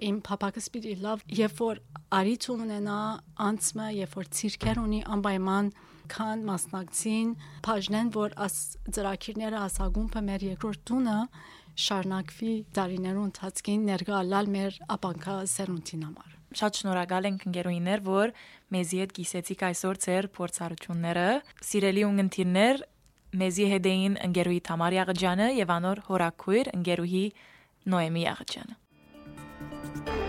իմ 0.07 0.17
փապակս 0.29 0.71
պիտի 0.75 0.95
լավ 1.03 1.23
երբ 1.39 1.61
որ 1.63 1.83
արիթ 2.17 2.49
ունենա 2.53 3.01
անցմը 3.47 3.87
երբ 3.97 4.17
որ 4.21 4.27
ցիրկեր 4.39 4.81
ունի 4.83 4.99
անպայման 5.17 5.71
քան 6.13 6.43
մասնակցին 6.49 7.29
բաժնեն 7.67 8.11
որ 8.17 8.35
աս 8.47 8.57
ծրագիրները 8.97 9.61
ասագումբը 9.67 10.23
մեր 10.27 10.47
երկրորդ 10.47 10.83
տունը 10.91 11.19
շարնակվի 11.87 12.53
դարիներու 12.77 13.25
ընթացքին 13.29 13.87
ներգալալ 13.91 14.51
մեր 14.57 14.79
ապանքա 14.97 15.37
սերունդին 15.53 16.05
համար։ 16.07 16.37
Շատ 16.57 16.79
շնորհակալ 16.81 17.29
ենք 17.31 17.43
ընկերուհիներ, 17.51 18.03
որ 18.07 18.33
մեզի 18.77 19.01
հետ 19.03 19.15
գիսեցիք 19.19 19.65
այսօր 19.67 20.01
ձեր 20.07 20.29
փորձառությունները։ 20.37 21.27
Սիրելի 21.71 22.05
ունգընտիրներ, 22.07 22.85
մեզի 23.43 23.67
հետ 23.75 23.91
էին 23.93 24.17
ընկերուհի 24.31 24.63
Թամար 24.71 24.97
Յաղջանը 25.01 25.49
եւ 25.59 25.75
անոր 25.77 26.05
հորակույր 26.07 26.73
ընկերուհի 26.79 27.27
Նոեմի 27.93 28.25
Յաղջանը։ 28.31 30.26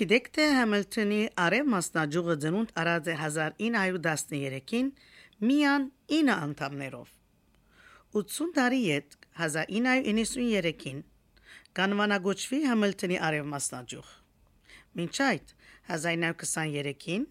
Գիտեք 0.00 0.28
թե 0.32 0.44
Համիլթոնի 0.56 1.16
արև 1.44 1.66
մասնաճյուղը 1.70 2.34
ծնունդ 2.42 2.70
արած 2.80 3.08
է 3.12 3.14
1913-ին 3.20 4.86
միան 5.48 5.82
9 6.12 6.30
անդամներով։ 6.34 7.10
80 8.20 8.54
տարի 8.58 8.78
հետ 8.84 9.16
1993-ին 9.46 11.02
կանվանագոչվի 11.80 12.60
Համիլթոնի 12.70 13.18
արև 13.28 13.50
մասնաճյուղ։ 13.50 14.14
Մինչ 15.00 15.12
այդ 15.26 15.52
1923-ին 15.98 17.28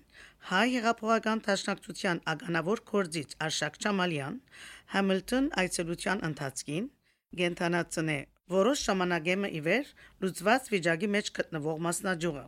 հայ 0.52 0.62
հեղափոխական 0.76 1.44
տաշնակցության 1.50 2.22
ագանավոր 2.36 2.84
կորձիչ 2.94 3.30
Արշակ 3.50 3.82
Չամալյան 3.82 4.38
Համիլթոն 4.94 5.50
այցելության 5.64 6.24
ընթացքին 6.30 6.94
գենթանացնե 7.42 8.22
որոշ 8.60 8.86
ժամանակեմը 8.92 9.54
իվեր 9.64 9.92
լուծված 10.22 10.72
վիճակի 10.78 11.14
մեջ 11.18 11.36
գտնվող 11.42 11.86
մասնաճյուղը 11.90 12.48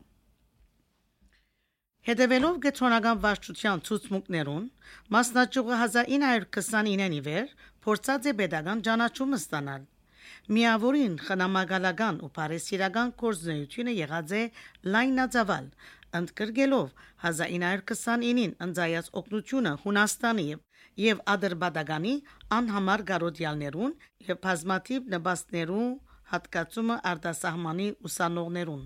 Հետևելով 2.01 2.55
գետրոնական 2.62 3.20
վարչության 3.24 3.81
ցուցմունքներուն, 3.88 4.63
մասնաճյուղը 5.15 5.75
1929-ին 5.81 7.15
ի 7.17 7.20
վեր 7.27 7.51
փորձած 7.86 8.29
է 8.29 8.34
pedagogan 8.39 8.79
ճանաչում 8.88 9.36
ստանալ։ 9.38 9.84
Միավորին 10.58 11.17
խնամակալական 11.27 12.15
ու 12.25 12.29
բարեսիրական 12.38 13.12
կորզնեությունը 13.22 13.93
եղած 13.98 14.34
է 14.39 14.41
լայնածավալ, 14.96 15.67
ընդգրկելով 16.22 16.88
1929-ին 17.29 18.55
ընձայած 18.65 19.12
օգնությունը 19.22 19.74
Հունաստանի 19.84 20.48
եւ 21.05 21.22
Ադրբեջանի 21.36 22.15
անհամար 22.58 23.05
գարոդյալներուն 23.12 23.93
եւ 24.31 24.41
բազմաթիվ 24.48 25.13
նպաստներու 25.13 25.86
հատկացումը 26.34 26.98
արտասահմանի 27.13 27.88
ուսանողներուն։ 28.10 28.84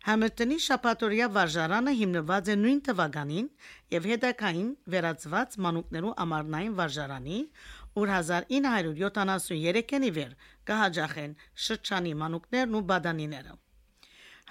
Համերտոնի 0.00 0.56
շապատորիա 0.64 1.26
վարժարանը 1.36 1.92
հիմնված 1.96 2.46
է 2.52 2.54
նույն 2.60 2.78
թվականին 2.86 3.48
եւ 3.94 4.06
հետակային 4.10 4.70
վերածված 4.94 5.56
մանուկներու 5.66 6.12
ամառնային 6.24 6.76
վարժարանի, 6.78 7.40
ուր 8.00 8.12
1973-ին 8.16 10.06
ի 10.08 10.12
վեր 10.18 10.32
կհաջախեն 10.70 11.36
շրջանի 11.66 12.12
մանուկներն 12.24 12.80
ու 12.80 12.84
բադանիները։ 12.92 13.54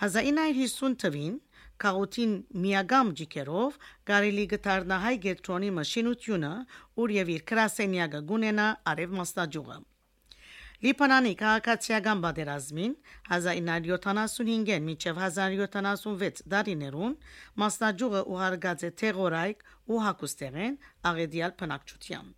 1950 0.06 1.00
թվին 1.06 1.36
Կաուտին 1.80 2.32
միագամ 2.64 3.12
ջիկերով 3.20 3.76
կարելի 4.10 4.46
գտարնահայ 4.54 5.14
գետրոնի 5.26 5.70
մաշինությունը, 5.80 6.50
ուր 7.04 7.14
եւ 7.18 7.32
իր 7.36 7.46
կրասենյակը 7.52 8.22
գունենա 8.32 8.68
արև 8.94 9.16
մասնաճյուղը։ 9.20 9.78
Լիբանանի 10.80 11.32
քաղաքացիական 11.40 12.20
պատերազմին 12.24 12.92
1975-ին 13.36 14.86
մինչև 14.90 15.18
1976 15.26 16.46
դարիներուն 16.54 17.16
մասնաճյուղը 17.64 18.22
ուղարկած 18.36 18.86
է 18.88 18.92
թեղորայք 19.02 19.66
ու 19.92 20.00
հակոստեղեն 20.06 20.78
աղեդիալ 21.12 21.56
բնակչության։ 21.60 22.30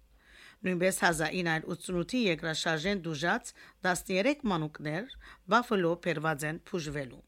Նույնպես 0.65 0.97
1988-ի 1.03 2.23
երկրաշարժեն 2.31 3.05
դուժած 3.05 3.53
13 3.85 4.43
մանուկներ 4.53 5.15
Բաֆալո 5.53 5.93
փերված 6.07 6.49
են 6.49 6.59
փուժվելու։ 6.71 7.23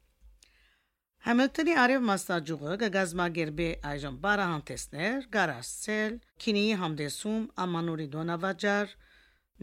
Համիլտոնի 1.30 1.74
արև 1.86 2.06
մասնաճյուղը 2.10 2.74
կգազմագերբի 2.82 3.68
այժմ 3.94 4.16
բարահանտեսներ, 4.26 5.30
գարասցել, 5.38 6.18
քինիի 6.44 6.74
համդեսում, 6.82 7.44
ամանորի 7.64 8.08
դոնավաճար, 8.18 8.98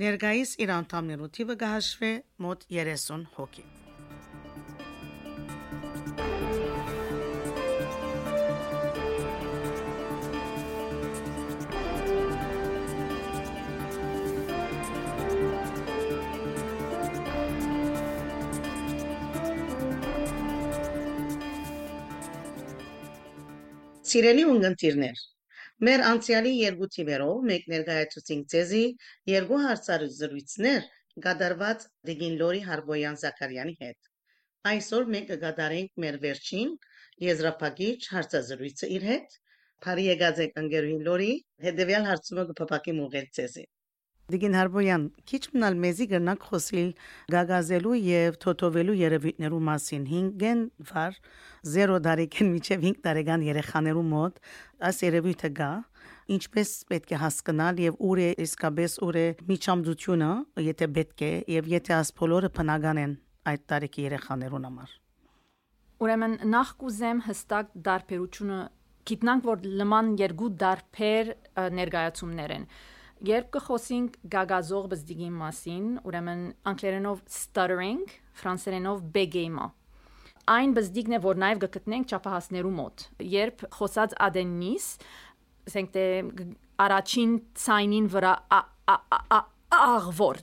Ներկայիս 0.01 0.55
իր 0.65 0.71
անդամներու 0.73 1.27
թիվը 1.37 1.55
կհաշվի 1.61 2.11
մոտ 2.41 2.63
30 2.73 3.25
հոգի։ 3.37 3.65
Սիրելի 24.11 24.47
ունգընտիրներ, 24.55 25.21
Մեր 25.87 26.03
անցյալի 26.07 26.51
երկու 26.61 26.87
թիվերով 26.95 27.45
մեկ 27.51 27.63
ներկայացուցինք 27.73 28.49
ցեզի 28.53 28.81
երկու 29.31 29.61
հարցազրույցներ 29.63 30.89
կատարված 31.27 31.87
Դեգին 32.09 32.35
Լորի 32.43 32.61
Հարբոյան 32.67 33.17
Զաքարյանի 33.23 33.73
հետ։ 33.85 34.11
Այսօր 34.73 35.09
մենք 35.15 35.31
կկատարենք 35.31 36.05
մեր 36.05 36.19
վերջին 36.27 36.75
եզրափակիչ 37.29 37.97
հարցազրույցը 38.17 38.91
իր 38.99 39.09
հետ։ 39.13 39.39
Բարի 39.87 40.05
եկած 40.11 40.43
եք 40.45 40.61
ընկերուհի 40.65 41.01
Լորի, 41.09 41.33
հետեւյալ 41.69 42.09
հարցումը 42.11 42.45
կփապակի 42.51 42.97
մուղել 43.01 43.31
ցեզի։ 43.41 43.65
Դիգին 44.31 44.57
Հարբոյան, 44.59 45.05
քիչ 45.31 45.43
մնալ 45.55 45.77
մեզի 45.85 46.07
գնանք 46.11 46.47
խոսիլ 46.51 46.89
գագազելու 47.35 47.95
եւ 48.07 48.39
թոթովելու 48.45 48.97
երևույթներու 49.01 49.61
մասին 49.69 50.05
5-ն 50.11 50.65
վար 50.91 51.19
0 51.75 52.01
տարեկան 52.07 52.53
միջև 52.55 52.85
5 52.87 53.01
տարեկան 53.07 53.47
երեխաներու 53.51 54.05
մոտ 54.11 54.41
այս 54.91 55.03
երևույթը 55.07 55.51
գա 55.61 55.71
ինչպես 56.37 56.73
պետք 56.91 57.13
է 57.15 57.21
հասկանալ 57.21 57.81
եւ 57.85 58.01
ուր 58.11 58.23
է 58.23 58.29
իսկապես 58.47 58.97
ուր 59.07 59.19
է 59.21 59.27
միջամդությունը 59.51 60.31
եթե 60.71 60.89
պետք 60.99 61.25
է 61.27 61.33
եւ 61.57 61.71
եթե 61.75 61.97
աս 61.99 62.13
բոլորը 62.21 62.51
բնական 62.61 63.01
են 63.05 63.15
այդ 63.51 63.65
տարեկի 63.73 64.07
երեխաներուն 64.07 64.69
համար 64.71 64.95
Ուրեմն 66.01 66.37
նախ 66.55 66.69
կուզեմ 66.81 67.19
հստակ 67.27 67.75
դարբերությունը 67.91 68.61
գիտնանք 69.11 69.47
որ 69.51 69.67
լման 69.81 70.15
երկու 70.21 70.49
դարբեր 70.63 71.31
ներկայացումներ 71.77 72.55
են 72.57 72.65
Երբ 73.29 73.51
կխոսենք 73.53 74.15
գագազող 74.33 74.87
բզդիգի 74.95 75.29
մասին, 75.37 75.89
ուրեմն 76.09 76.47
անգլերենով 76.71 77.21
stuttering, 77.29 78.07
ֆրանսերենով 78.41 79.05
begema 79.13 79.69
այն 80.51 80.73
բզդիգն 80.75 81.15
է, 81.15 81.19
որ 81.23 81.39
նաև 81.41 81.61
կգտնենք 81.63 82.09
ճապահասներու 82.11 82.73
մոտ։ 82.75 83.05
Երբ 83.31 83.63
խոսած 83.77 84.15
ադեննիս, 84.27 84.87
ասենք 85.71 85.93
թե 85.95 86.07
առաջին 86.87 87.37
ցայնին 87.61 88.09
վրա 88.15 88.33
աղվոր 89.81 90.41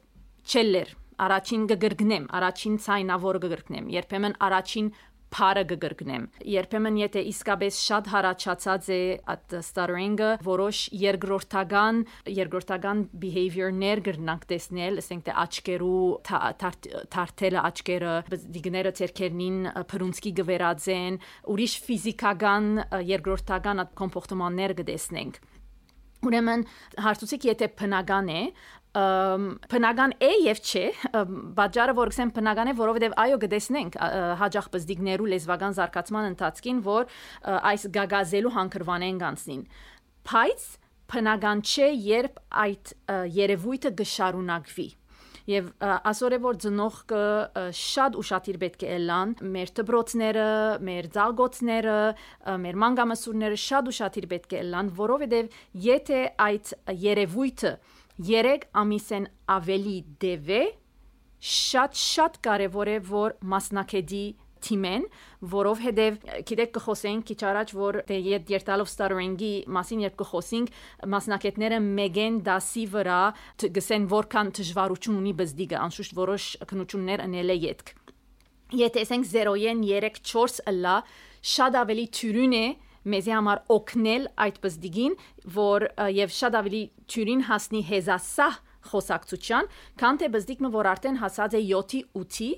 չելեր 0.47 0.93
առաջին 1.28 1.63
գգրգնեմ 1.71 2.25
առաջին 2.38 2.75
ցայնավոր 2.86 3.39
գգրգնեմ 3.43 3.88
երբեմն 3.95 4.36
առաջին 4.47 4.91
փարը 5.33 5.63
գգրգնեմ 5.71 6.27
երբեմն 6.53 6.99
եթե 7.01 7.23
իսկապես 7.31 7.79
շատ 7.87 8.09
հարաճացած 8.13 8.89
է 8.95 8.99
at 9.33 9.55
stuttering-ը 9.67 10.29
որոշ 10.47 10.81
երկրորդական 11.01 12.01
երկրորդական 12.37 13.03
behavior-ներ 13.23 14.03
գրնանք 14.07 14.47
տեսնել 14.53 15.01
ասենք 15.03 15.27
թե 15.27 15.35
աչքերու 15.43 16.05
թարթելը 16.31 17.65
աչքերը 17.71 18.15
դիգները 18.57 18.95
ցերքերնին 19.01 19.59
փրունցքի 19.91 20.33
գվերածեն 20.41 21.21
ուրիշ 21.55 21.77
ֆիզիկական 21.89 22.73
երկրորդական 23.11 23.85
կոմպորտմաններ 24.01 24.77
կտեսնենք 24.81 25.45
Ուրեմն 26.25 26.63
հարցուցիկ 27.05 27.43
եթե 27.45 27.67
բնական 27.77 28.29
է, 28.33 28.39
բնական 28.97 30.13
է 30.23 30.31
եւ 30.47 30.62
չէ 30.63 30.83
բաժարը 31.57 31.95
որ 31.97 32.12
գսեմ 32.13 32.33
բնական 32.38 32.71
է 32.71 32.75
որովհետեւ 32.79 33.15
այո 33.23 33.39
գտեսնենք 33.43 33.97
հաջող 34.41 34.69
բզդիգներու 34.75 35.31
լեզվական 35.33 35.77
զարգացման 35.77 36.29
ընթացքին 36.33 36.83
որ 36.88 37.10
այս 37.71 37.88
գագազելու 37.97 38.53
հանգրվանեն 38.57 39.19
գանցնին 39.23 39.65
բայց 40.31 40.69
բնական 41.13 41.65
չէ 41.67 41.89
երբ 42.12 42.39
այդ 42.67 42.95
երևույթը 43.38 43.93
գշարունակվի 44.01 44.89
Եվ 45.47 45.67
ասորե 45.79 46.38
որ 46.43 46.57
ծնողքը 46.60 47.19
շատ 47.79 48.15
ուշադիր 48.19 48.57
պետք 48.63 48.81
է 48.83 48.97
լան 48.99 49.29
մեր 49.53 49.69
դբրոցները, 49.77 50.47
մեր 50.83 51.07
ցալգոցները, 51.15 51.93
մեր 52.65 52.79
մանգամասուրները 52.83 53.60
շատ 53.63 53.91
ուշադիր 53.93 54.27
պետք 54.33 54.57
է 54.57 54.65
լան, 54.73 54.91
որովհետև 54.97 55.55
եթե 55.88 56.19
այդ 56.47 56.73
երևույթը 57.05 57.71
3 58.17 58.67
ամիսեն 58.82 59.30
ավելի 59.58 59.97
դեվե 60.23 60.62
շատ 61.53 61.97
շատ 62.01 62.38
կարևոր 62.47 62.89
է 62.89 62.97
որ 63.08 63.36
մասնակետի 63.53 64.25
թիմեն, 64.67 65.03
որովհետև 65.53 66.17
գիտեք 66.49 66.71
կխոսենք 66.77 67.27
քիչ 67.30 67.38
առաջ 67.51 67.73
որ 67.77 67.99
դե 68.10 68.17
երթալով 68.51 68.89
stuttering-ի 68.89 69.51
մասին 69.77 70.01
երբ 70.08 70.15
կխոսենք 70.21 70.80
մասնակետները 71.13 71.80
մեգեն 71.86 72.39
դասի 72.47 72.86
վրա 72.95 73.19
գսեն 73.77 74.10
որքան 74.13 74.51
դժվարություն 74.58 75.21
ունի 75.21 75.34
բզդիգը 75.41 75.80
անշուշտ 75.84 76.17
որոշ 76.17 76.49
քնություններ 76.71 77.25
անել 77.27 77.53
է 77.53 77.58
յետք 77.67 77.93
եթե 78.82 79.06
ասենք 79.06 79.30
0-ին 79.32 79.86
3-4 79.88 80.60
ըլա 80.73 80.97
շատ 81.53 81.80
ավելի 81.86 82.06
թյուրին 82.17 82.58
է 82.58 82.65
մեզի 83.13 83.34
համար 83.38 83.62
օգնել 83.78 84.30
այդ 84.46 84.58
բզդիգին, 84.63 85.17
որ 85.58 85.86
եւ 86.17 86.34
շատ 86.38 86.58
ավելի 86.62 86.82
ճյուրին 87.13 87.43
հասնի 87.48 87.82
հեզասահ 87.91 88.58
խոսակցության, 88.88 89.70
քան 90.00 90.20
թե 90.22 90.28
բզդիկը, 90.34 90.70
որ 90.74 90.89
արդեն 90.93 91.20
հասած 91.22 91.56
է 91.58 91.62
7-ի 91.67 92.02
8-ի, 92.17 92.50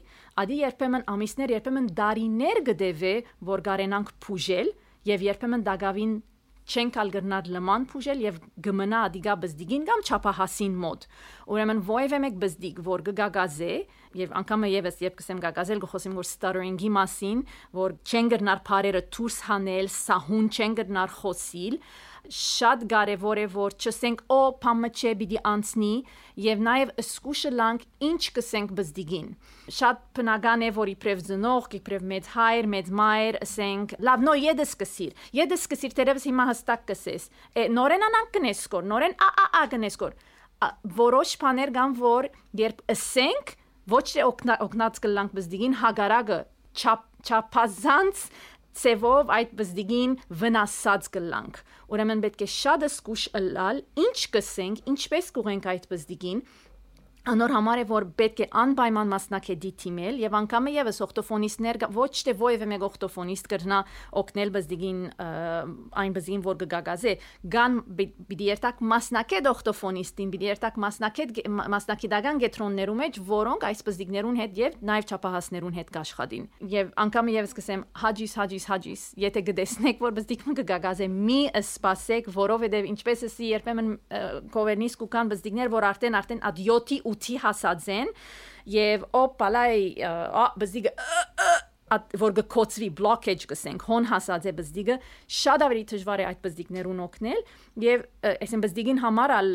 ադի 0.44 0.58
երբեմն 0.60 1.06
ամիսներ, 1.14 1.54
երբեմն 1.58 1.88
դարիներ 2.00 2.62
գդեվե, 2.70 3.14
որ 3.50 3.64
գարենանք 3.70 4.12
փուժել 4.26 4.70
եւ 5.10 5.26
երբեմն 5.30 5.66
դագավին 5.70 6.14
չենք 6.70 6.98
ալ 7.02 7.12
գրնալ 7.16 7.48
լման 7.56 7.86
փուժել 7.90 8.20
եւ 8.26 8.36
գմնա 8.66 9.00
ադիգա 9.10 9.36
բզդիգին 9.44 9.86
կամ 9.90 10.04
չափահասին 10.06 10.76
մոտ 10.84 11.08
ուրեմն 11.50 11.80
ովևէ 11.90 12.20
մեկ 12.26 12.36
բզդիգ 12.44 12.82
որ 12.86 13.04
գգագազե 13.10 13.72
եւ 14.20 14.36
անգամ 14.40 14.68
եւս 14.70 15.02
երբ 15.06 15.18
կսեմ 15.20 15.42
գագազել 15.46 15.82
գխոսեմ 15.86 16.20
որ 16.20 16.30
stuttering-ի 16.30 16.92
մասին 17.00 17.42
որ 17.80 17.98
չեն 18.06 18.32
գրնար 18.34 18.62
բարերը 18.70 19.02
դուրս 19.18 19.38
հանել 19.50 19.92
սահուն 19.96 20.48
չեն 20.50 20.78
գրնար 20.80 21.14
խոսիլ 21.20 21.82
շատ 22.30 22.84
կարևոր 22.92 23.40
է 23.42 23.46
որ 23.54 23.76
չսենք 23.80 24.20
օ 24.34 24.40
փամը 24.64 24.90
չէ 25.00 25.14
պիտի 25.20 25.40
անցնի 25.50 25.92
եւ 26.46 26.64
նաեւ 26.68 26.92
սկուշը 27.04 27.52
լանք 27.60 27.86
ինչ 28.10 28.22
կսենք 28.36 28.74
բզդիգին 28.80 29.30
շատ 29.80 30.04
բնական 30.20 30.66
է 30.68 30.70
որ 30.78 30.92
իբրև 30.94 31.24
զնող 31.30 31.70
իբրև 31.80 32.06
մեծ 32.14 32.30
հայր 32.36 32.70
մեծ 32.76 32.92
մայր 33.00 33.40
ասենք 33.46 33.96
լավ 34.10 34.26
նո 34.30 34.36
եդը 34.44 34.68
սկսիր 34.70 35.26
եդը 35.40 35.60
սկսիր 35.60 35.98
դերևս 36.00 36.28
հիմա 36.30 36.46
հստակ 36.52 36.86
կսես 36.92 37.28
նորեն 37.80 38.08
անանք 38.10 38.32
կնեսկոր 38.38 38.88
նորեն 38.94 39.18
ա 39.18 39.30
ա 39.30 39.48
ա 39.50 39.64
կնեսկոր 39.74 40.16
որոշ 41.00 41.36
բաներ 41.42 41.74
կան 41.80 41.98
որ 42.04 42.30
երբ 42.62 42.86
ասենք 42.94 43.54
ոչ 43.90 44.06
թե 44.14 44.26
օգնած 44.30 45.04
կլանք 45.06 45.38
բզդիգին 45.40 45.78
հագարակը 45.82 46.40
չափ 46.80 47.06
չափազանց 47.26 48.26
ծևով 48.80 49.34
այդ 49.40 49.54
բզդիգին 49.60 50.16
վնասած 50.42 51.10
կլանք 51.16 51.62
ուրեմն 51.94 52.24
պետք 52.26 52.44
է 52.46 52.50
շատ 52.56 52.86
զգուշ 52.90 53.24
ըլալ 53.40 53.82
ինչ 54.06 54.18
կսենք 54.36 54.90
ինչպես 54.94 55.32
կուղենք 55.38 55.70
այդ 55.74 55.88
բզդիգին 55.94 56.44
Անոր 57.28 57.52
համար 57.52 57.80
է 57.82 57.86
որ 57.90 58.06
պետք 58.16 58.40
է 58.46 58.46
անպայման 58.62 59.10
մասնակետի 59.12 59.70
թիմել 59.82 60.20
եւ 60.24 60.36
անգամը 60.40 60.72
եւս 60.78 61.00
օկտոֆոնիստներ 61.04 61.80
ոչ 61.92 62.12
թե 62.26 62.34
ովևէ 62.40 62.68
մեկ 62.72 62.86
օկտոֆոնիստ 62.88 63.50
կրնա 63.52 63.80
օգնել 64.22 64.52
բզդիգին 64.56 65.02
այն 66.00 66.16
բզին 66.16 66.44
որ 66.48 66.60
գգագազե 66.64 67.14
գան 67.56 67.76
բիդի 68.00 68.48
երտակ 68.50 68.82
մասնակետ 68.94 69.50
օկտոֆոնիստին 69.52 70.32
բիդի 70.34 70.50
երտակ 70.50 70.80
մասնակետ 70.86 71.42
մասնակիտական 71.76 72.42
գետրոններու 72.46 72.98
մեջ 73.04 73.20
որոնք 73.30 73.68
այս 73.70 73.84
բզդիգներուն 73.90 74.40
հետ 74.40 74.60
եւ 74.64 74.80
նաեւ 74.90 75.10
չափահասներուն 75.10 75.78
հետ 75.80 75.94
կաշխատին 76.00 76.48
եւ 76.72 76.94
անգամը 77.04 77.36
եւս 77.36 77.56
կսեմ 77.60 77.86
հաջիս 78.00 78.34
հաջիս 78.40 78.70
հաջիս 78.70 79.04
եթե 79.28 79.44
գտեսնեք 79.50 80.04
որ 80.08 80.16
բզդիգը 80.20 80.56
գգագազե 80.60 81.10
մի 81.20 81.40
սպասեք 81.60 82.32
որովհետեւ 82.40 82.90
ինչպես 82.90 83.24
էսի 83.30 83.50
երբեմն 83.50 83.92
կովերնիս 84.56 84.98
կուկան 85.04 85.32
բզդիգներ 85.34 85.72
որ 85.74 85.88
արդեն 85.90 86.20
արդեն 86.20 86.44
ад 86.50 86.62
7-ի 87.10 87.16
8-ի 87.16 87.40
հասածեն 87.44 88.14
եւ 88.70 89.06
օպալայ 89.18 89.74
բզդիգը 90.62 90.94
որ 92.24 92.36
գկոցվի 92.42 92.90
blockage 93.00 93.48
գսենք 93.50 93.88
հոն 93.90 94.10
հասած 94.12 94.50
է 94.50 94.54
բզդիգը 94.60 95.00
շատ 95.40 95.66
ավելի 95.70 95.84
դժվար 95.94 96.24
է 96.24 96.30
այդ 96.30 96.44
բզդիգներուն 96.46 97.02
օգնել 97.08 97.42
եւ 97.86 98.06
այսին 98.36 98.64
բզդիգին 98.66 99.04
համար 99.06 99.36
ալ 99.40 99.52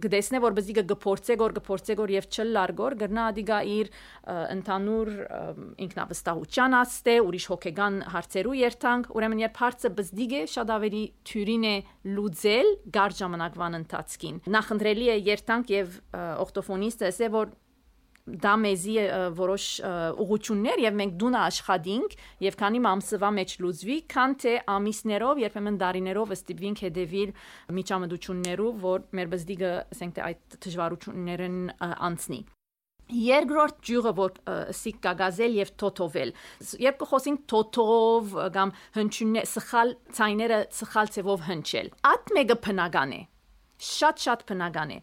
գտեսնե 0.00 0.40
որ 0.40 0.54
բզիկը 0.56 0.82
գփորձե 0.88 1.34
գոր 1.40 1.54
գփորձե 1.58 1.94
գոր 1.98 2.12
եւ 2.14 2.26
չլարգոր 2.32 2.94
գրնա 3.02 3.24
ադիգա 3.32 3.58
իր 3.72 3.90
ընդանուր 4.54 5.10
ինքնավստահության 5.84 6.76
աստե 6.78 7.16
ուրիշ 7.26 7.46
հոգեգան 7.52 7.98
հարցերու 8.14 8.56
երթանք 8.62 9.10
ուրեմն 9.12 9.42
երբ 9.44 9.60
հարցը 9.62 9.92
բզդիգ 10.00 10.32
է 10.32 10.42
շատ 10.54 10.72
ավելի 10.76 11.02
թյուրին 11.28 11.66
է 11.68 11.74
լուծել 12.16 12.72
գար 12.96 13.16
ժամանակվան 13.20 13.78
ընթացքին 13.82 14.40
նախընտրելի 14.56 15.10
է 15.12 15.18
երթանք 15.28 15.74
եւ 15.76 15.98
օկտոֆոնիստը 16.46 17.12
ասե 17.12 17.32
որ 17.36 17.52
դա 18.22 18.52
մեզի 18.62 18.94
որոշ 19.34 19.64
ուղություններ 20.22 20.82
եւ 20.84 20.96
մենք 21.00 21.14
դունը 21.22 21.40
աշխատինք 21.42 22.16
եւ 22.46 22.56
քանի 22.60 22.80
ամսվա 22.92 23.30
մեջ 23.38 23.54
լուծվի, 23.64 23.98
քան 24.14 24.36
թե 24.42 24.54
ամիսներով, 24.76 25.42
երբեմն 25.42 25.78
դարիներով 25.82 26.34
ստիպվինք 26.38 26.82
հետևիլ 26.86 27.34
միջամտություններով, 27.82 28.80
որ 28.86 29.06
մեր 29.18 29.32
բզդիգը, 29.34 29.72
ասենք 29.96 30.18
թե 30.18 30.26
այդ 30.28 30.58
դժվարություններն 30.66 31.62
անցնի։ 31.82 32.40
Երկրորդ 33.12 33.80
ջուրը 33.84 34.12
որ 34.16 34.36
սիկ 34.78 35.00
կագազել 35.04 35.56
եւ 35.58 35.72
թոթովել։ 35.82 36.30
Երբ 36.80 37.00
կխոսենք 37.02 37.42
թոթով 37.52 38.36
կամ 38.54 38.72
հնչյուններ, 38.96 39.48
սխալ 39.52 39.92
ցայները 40.16 40.60
սխալ 40.78 41.10
ցևով 41.16 41.44
հնչել։ 41.48 41.90
Այդ 42.12 42.32
մեկը 42.38 42.56
բնական 42.68 43.12
է։ 43.18 43.20
Շատ-շատ 43.92 44.46
բնական 44.48 44.94
է։ 44.96 44.98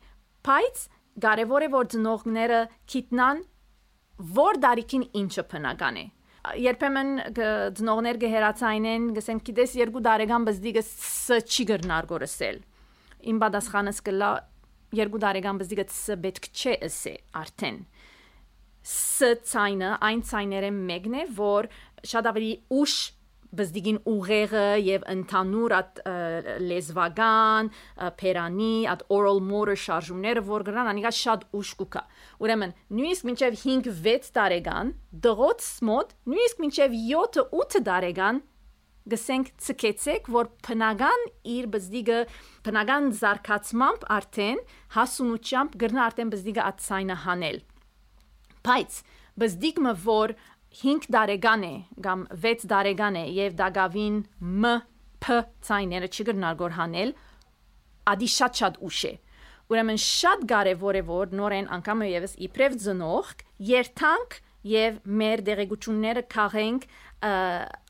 Բայց 0.50 0.88
Կարևոր 1.26 1.66
է 1.66 1.70
որ 1.74 1.90
ծնողները 1.94 2.62
գիտնան 2.94 3.44
որ 4.40 4.60
դարիքին 4.64 5.06
ինչը 5.20 5.46
բնական 5.52 6.00
է 6.00 6.06
երբեմն 6.64 7.10
ծնողներ 7.78 8.20
գհերացայնեն 8.24 9.08
գսենք 9.18 9.44
գիտես 9.50 9.76
երկու 9.80 10.04
տարեկան 10.08 10.46
բզդիգը 10.48 10.84
չի 11.40 11.66
գրնար 11.72 12.08
գորսել 12.12 12.60
իմ 13.32 13.42
պատասխանս 13.44 14.02
կլա 14.08 14.30
երկու 15.00 15.22
տարեկան 15.26 15.60
բզդիգը 15.60 15.86
պետք 16.26 16.50
չէ 16.56 16.76
ասե 16.88 17.14
արդեն 17.44 17.80
ս 18.90 19.32
ցայնը 19.52 19.92
այն 20.10 20.22
ցայները 20.30 20.72
մեկն 20.76 21.18
է 21.20 21.26
որ 21.40 21.68
շատ 22.10 22.30
ավելի 22.32 22.52
ուշ 22.80 22.96
բզդիգին 23.56 24.00
ուղեղը 24.10 24.66
եւ 24.86 25.06
ընդհանուր 25.14 25.76
at 25.80 26.02
լեզվական, 26.70 27.72
փերանի, 28.20 28.76
at 28.94 29.02
oral 29.10 29.42
motor 29.42 29.78
շարժումները 29.80 30.44
որ 30.50 30.68
գրան 30.70 30.92
անիկա 30.94 31.14
շատ 31.20 31.48
ուշ 31.60 31.74
կուկա։ 31.80 32.04
Ուրեմն 32.46 32.76
նույնիսկ 33.00 33.30
մինչեւ 33.30 33.58
5-6 33.64 34.32
տարեկան 34.38 34.94
դղոց 35.26 35.68
մոտ, 35.90 36.16
նույնիսկ 36.30 36.64
մինչեւ 36.66 36.96
7-8 37.10 37.84
տարեկան 37.90 38.44
գսենք 39.10 39.50
ցկեցեք 39.66 40.28
որ 40.34 40.50
բնական 40.66 41.24
իր 41.56 41.68
բզդիգը 41.74 42.18
բնական 42.68 43.08
զարգացմամբ 43.20 44.06
արդեն 44.16 44.62
հասունությամբ 44.96 45.78
գրնա 45.84 46.04
արդեն 46.10 46.34
բզդիգը 46.34 46.66
ածայնը 46.70 47.18
հանել 47.26 47.60
բայց 48.70 49.00
բզդիգը 49.44 49.96
որ 50.06 50.36
5 50.78 51.10
տարեկան 51.14 51.64
է 51.66 51.74
կամ 52.06 52.26
6 52.46 52.68
տարեկան 52.70 53.18
է 53.20 53.24
եւ 53.40 53.58
դագավին 53.60 54.20
մ 54.40 54.74
փ 55.24 55.40
ցայները 55.66 56.10
չգրնար 56.14 56.60
գոր 56.60 56.76
հանել 56.78 57.14
ադի 58.14 58.30
շատ 58.36 58.62
շատ 58.62 58.80
ուշ 58.90 59.00
է 59.10 59.14
ուրեմն 59.70 60.00
շատ 60.06 60.46
կարևոր 60.50 61.00
է 61.00 61.04
որ 61.10 61.34
նորեն 61.40 61.68
անգամ 61.78 62.06
եւս 62.10 62.36
իբրև 62.48 62.78
ծնող 62.86 63.34
երթանք 63.70 64.38
եւ 64.70 64.98
մեր 65.20 65.44
դերեկությունները 65.50 66.24
քաղենք 66.34 66.88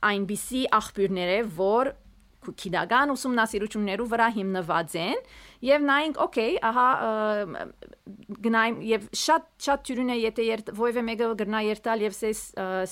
այնպիսի 0.10 0.64
աղբյուրները 0.80 1.38
որ 1.60 1.94
քիդական 2.60 3.14
ուսումնասիրություններով 3.14 4.12
վրա 4.14 4.28
հիմնված 4.40 4.96
են 5.00 5.24
եւ 5.66 5.88
նայենք 5.90 6.20
օքեյ 6.26 6.54
ահա 6.70 6.88
գնայм 8.46 8.80
եւ 8.90 9.10
շատ 9.24 9.50
շատ 9.66 9.84
թյուրին 9.90 10.14
է 10.14 10.18
եթե 10.20 10.46
ովևէ 10.76 11.04
մեկը 11.10 11.34
գրնա 11.42 11.64
երտալ 11.70 12.06
եւ 12.08 12.16
սես 12.16 12.44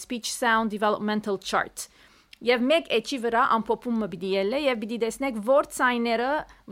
speech 0.02 0.32
sound 0.34 0.76
developmental 0.76 1.40
chart 1.40 1.88
Եվ 2.46 2.62
մեկ 2.70 2.90
էջի 2.94 3.18
վրա 3.24 3.44
ամփոփումը 3.56 4.08
պիտի 4.12 4.32
ելե 4.36 4.58
եւ 4.62 4.82
պիտի 4.84 4.98
տեսնեք 5.02 5.38
որ 5.48 5.68
ցայները 5.74 6.28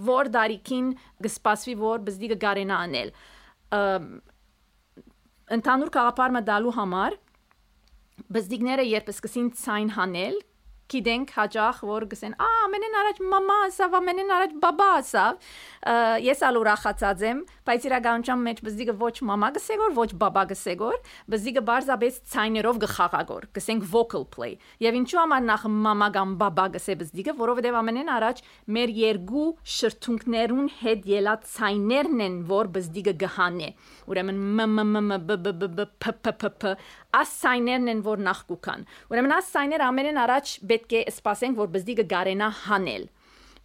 որ 0.06 0.28
դարիքին 0.36 0.92
կսպասվի 1.26 1.74
որ 1.80 2.04
բզդի 2.06 2.30
կգարենա 2.36 2.82
անել։ 2.86 3.10
Ընդհանուր 5.58 5.92
կաղապարը 5.96 6.44
դալու 6.52 6.76
համար 6.76 7.18
բզդիգները 8.36 8.86
երբ 8.92 9.10
սկսին 9.16 9.50
ցայն 9.64 9.90
հանել, 9.98 10.38
գիտենք 10.92 11.32
հաջող 11.36 11.80
որ 11.90 12.06
գսեն 12.12 12.36
ա 12.38 12.50
ամենեն 12.66 12.98
առաջ 13.02 13.22
մամա 13.32 13.56
ասավ 13.66 13.96
ամենեն 14.00 14.34
առաջ 14.36 14.52
բաբա 14.62 14.88
ասավ 15.00 15.48
ես 16.26 16.44
ալ 16.46 16.60
ուրախացած 16.62 17.24
եմ 17.26 17.40
բայց 17.66 17.88
իրականության 17.90 18.44
մեջ 18.46 18.62
բզիկը 18.66 18.96
ոչ 19.02 19.16
մամա 19.30 19.50
գսեգոր 19.56 19.96
ոչ 19.98 20.08
բաբա 20.22 20.44
գսեգոր 20.52 20.98
բզիկը 21.34 21.64
բարձաբես 21.70 22.20
ցայներով 22.36 22.80
գխաղագոր 22.86 23.48
գսենք 23.58 23.88
vocal 23.96 24.26
play 24.36 24.58
եւ 24.86 25.00
ինչու 25.02 25.22
համար 25.22 25.46
նախ 25.50 25.66
մամա 25.86 26.10
կամ 26.16 26.36
բաբա 26.42 26.66
գսե 26.76 26.98
բզիկը 27.02 27.36
որովհետեւ 27.42 27.80
ամենեն 27.82 28.12
առաջ 28.16 28.44
մեր 28.78 28.96
երկու 29.02 29.48
շրթունքներուն 29.76 30.70
հետ 30.82 31.10
ելած 31.16 31.50
ցայներն 31.56 32.26
են 32.26 32.38
որ 32.50 32.72
բզիկը 32.78 33.16
գհանե 33.26 33.70
ուրեմն 34.06 34.42
մ 34.56 34.70
մ 34.76 34.88
մ 35.06 35.20
բ 35.26 35.40
բ 35.46 35.54
բ 35.66 35.90
փ 36.02 36.14
փ 36.22 36.36
փ 36.42 36.54
փ 36.62 36.76
աս 37.16 37.32
ցայներն 37.42 37.92
են 37.94 38.02
որ 38.06 38.22
նախ 38.26 38.40
կուքան 38.50 38.82
ուրեմն 39.14 39.34
աս 39.36 39.52
ցայները 39.56 39.86
ամենեն 39.90 40.20
առաջ 40.26 40.54
պետք 40.76 40.96
է 41.00 41.04
սպասենք, 41.16 41.62
որ 41.64 41.70
բզդիգը 41.76 42.06
գարենա 42.12 42.50
հանել։ 42.66 43.04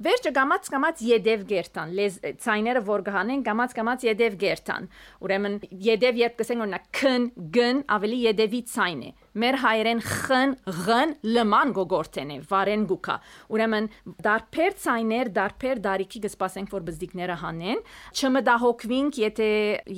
Վերջը 0.01 0.31
գամած 0.33 0.69
գամած 0.73 1.01
յեդև 1.05 1.43
գերտան, 1.51 1.91
լեզ 1.99 2.15
ցայները 2.41 2.81
որ 2.87 3.03
գհանեն 3.05 3.41
գամած 3.45 3.73
գամած 3.77 4.05
յեդև 4.07 4.37
գերտան։ 4.41 4.87
Ուրեմն 5.27 5.57
յեդև 5.87 6.21
երբ 6.21 6.37
կսենք 6.39 6.63
օրինակ 6.65 6.87
քն, 6.97 7.27
գն, 7.57 7.83
ավելի 7.97 8.21
յեդևի 8.25 8.61
ցայն 8.71 9.03
է։ 9.05 9.11
Մեր 9.41 9.59
հայերեն 9.61 10.01
խն, 10.07 10.55
ղն, 10.87 11.13
լման 11.37 11.75
գողորտեն 11.77 12.33
է, 12.33 12.39
վարեն 12.49 12.87
գուկա։ 12.91 13.17
Ուրեմն 13.53 13.89
դարբեր 14.25 14.77
ցայներ, 14.81 15.31
դարբեր 15.37 15.83
դարիքի 15.85 16.23
կսպասենք 16.25 16.73
որ 16.75 16.87
բզդիկները 16.89 17.37
հանեն։ 17.45 17.85
Չմտահոգվինք, 18.17 19.21
եթե 19.21 19.51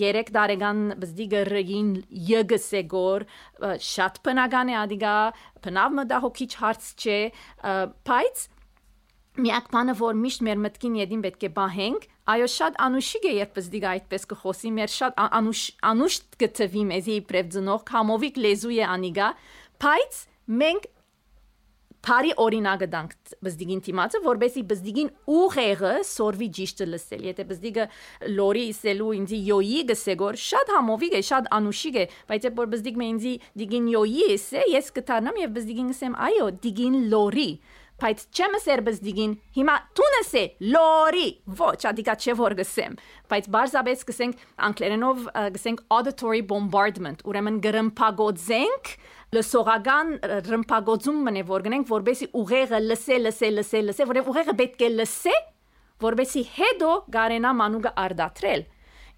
3 0.03 0.35
տարեկան 0.37 0.83
բզդիգը 0.99 1.45
ռգին 1.53 1.93
յգսեգոր 2.33 3.27
շատ 3.93 4.21
բնական 4.27 4.75
է 4.75 4.77
ադիգա, 4.83 5.17
բնավ 5.63 5.97
մտահոգիչ 6.03 6.53
հարց 6.59 6.91
չէ, 6.99 7.21
բայց 8.11 8.45
Միակ 9.33 9.69
բանը, 9.73 9.93
որ 9.97 10.17
միշտ 10.21 10.43
մեր 10.45 10.59
մտքին 10.61 10.97
յետին 10.99 11.21
պետք 11.25 11.45
է 11.47 11.49
բահենք, 11.57 12.03
այո 12.33 12.49
շատ 12.53 12.75
անուշիկ 12.85 13.23
է 13.25 13.31
երբ 13.39 13.61
զդիգ 13.63 13.87
այդպես 13.93 14.27
կխոսի, 14.29 14.73
մեր 14.77 14.91
շատ 14.93 15.23
անուշ 15.25 15.63
անուշ 15.89 16.19
գտվի 16.43 16.83
մեզի 16.91 17.15
իբրև 17.23 17.49
ծնող 17.55 17.87
կամովիկ 17.89 18.41
լեզու 18.45 18.75
է 18.77 18.85
անիգա, 18.93 19.29
բայց 19.81 20.19
մենք 20.61 20.91
Փարի 22.03 22.33
օրինակը 22.43 22.87
դանք 22.91 23.13
բզդիգին 23.47 23.81
թիմացը, 23.87 24.21
որբեսի 24.25 24.63
բզդիգին 24.73 25.11
ուղեղը 25.33 25.93
սորվի 26.09 26.49
ճիշտը 26.57 26.87
լսել։ 26.91 27.21
Եթե 27.29 27.45
բզդիգը 27.51 27.85
լորի 28.35 28.65
իսելու 28.73 29.13
ինձի 29.19 29.39
յոյի 29.49 29.85
գսեգոր 29.93 30.41
շատ 30.43 30.73
համովիկ 30.75 31.15
է, 31.15 31.21
շատ 31.29 31.47
անուշիկ 31.63 32.01
է, 32.03 32.05
բայց 32.33 32.49
եթե 32.49 32.67
բզդիգ 32.75 32.99
մե 32.99 33.07
ինձի 33.13 33.35
դիգին 33.63 33.87
յոյի 33.95 34.27
էսե, 34.35 34.65
ես 34.73 34.91
կտանամ 34.99 35.39
եւ 35.47 35.55
բզդիգին 35.61 35.95
ասեմ, 35.95 36.19
այո, 36.27 36.51
դիգին 36.67 36.99
լորի 37.15 37.51
բայց 38.03 38.23
չեմ 38.35 38.55
սերբս 38.65 39.01
դիգին 39.07 39.35
հիմա 39.57 39.75
տունս 39.99 40.31
է 40.41 40.43
լորի 40.75 41.27
ոչ 41.61 41.79
ադիկա 41.91 42.15
չէ 42.19 42.35
որ 42.41 42.57
գսեմ 42.59 42.97
բայց 43.31 43.49
բարձաբես 43.55 44.05
գսենք 44.09 44.43
անգլերենով 44.69 45.21
գսենք 45.57 45.83
auditory 45.97 46.43
bombardment 46.53 47.23
ուրեմն 47.31 47.61
գրմփագոձենք 47.67 48.93
լսողական 49.39 50.11
ռմփագոձում 50.51 51.23
մնե 51.29 51.45
որ 51.53 51.67
գնենք 51.69 51.93
որբեսի 51.93 52.29
ուղեղը 52.43 52.81
լսե 52.91 53.21
լսե 53.27 53.53
լսե 53.59 53.85
լսե 53.87 54.09
որև 54.11 54.33
ուղեղը 54.33 54.57
պետք 54.59 54.83
է 54.83 54.91
լսե 54.99 55.37
որբեսի 56.03 56.43
հետո 56.59 56.91
գարենա 57.17 57.55
մանուկը 57.63 57.95
արդատրել 58.03 58.67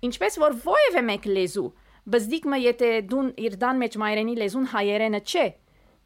ինչպես 0.09 0.39
որ 0.45 0.57
ովևէ 0.75 1.03
մեկ 1.09 1.29
լեզու 1.35 1.69
բզդիկը 2.15 2.59
եթե 2.61 2.89
դուն 3.11 3.29
իր 3.49 3.55
դան 3.65 3.79
մեջ 3.81 3.95
մայրենի 4.03 4.35
լեզուն 4.43 4.67
հայերենը 4.75 5.21
չէ 5.25 5.45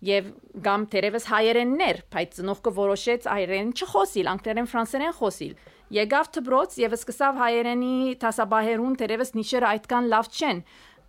եւ 0.04 0.28
կամ 0.62 0.84
դերևս 0.92 1.24
հայերեններ, 1.32 1.96
բայց 2.14 2.36
ծնողքը 2.38 2.72
որոշեց 2.76 3.24
հայերեն 3.28 3.72
չխոսիլ, 3.78 4.28
անգլերեն, 4.32 4.68
ֆրանսերեն 4.72 5.14
խոսիլ։ 5.18 5.56
Եկավ 5.98 6.30
դբրոց 6.36 6.76
եւ 6.78 6.94
սկսավ 6.98 7.40
հայերենի 7.42 7.94
դասաբահերուն 8.22 8.96
դերևս 9.02 9.34
նիշերը 9.38 9.68
այդքան 9.72 10.08
լավ 10.12 10.30
չեն։ 10.38 10.62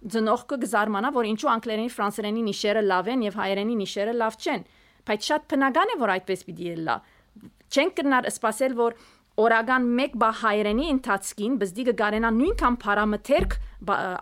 Ծնողքը 0.10 0.58
գզարմանա, 0.64 1.10
որ 1.20 1.30
ինչու 1.30 1.52
անգլերենի, 1.54 1.94
ֆրանսերենի 2.00 2.44
նիշերը 2.50 2.84
լավ 2.88 3.10
են 3.14 3.26
եւ 3.28 3.40
հայերենի 3.40 3.76
նիշերը 3.84 4.14
լավ 4.20 4.38
չեն։ 4.40 4.64
Բայց 5.10 5.30
շատ 5.30 5.48
բնական 5.52 5.92
է, 5.92 5.98
որ 6.00 6.14
այդպես 6.16 6.46
պիտի 6.48 6.70
ելա։ 6.70 6.96
Չեն 7.70 7.92
կնար 8.00 8.30
սпасել, 8.32 8.74
որ 8.80 8.96
օրական 9.40 9.86
1 10.04 10.16
բա 10.20 10.30
հայերենի 10.40 10.86
ընթացքին 10.94 11.54
բզդիկը 11.62 11.94
գարենա 12.00 12.32
նույնքան 12.36 12.78
параметրիկ 12.84 13.56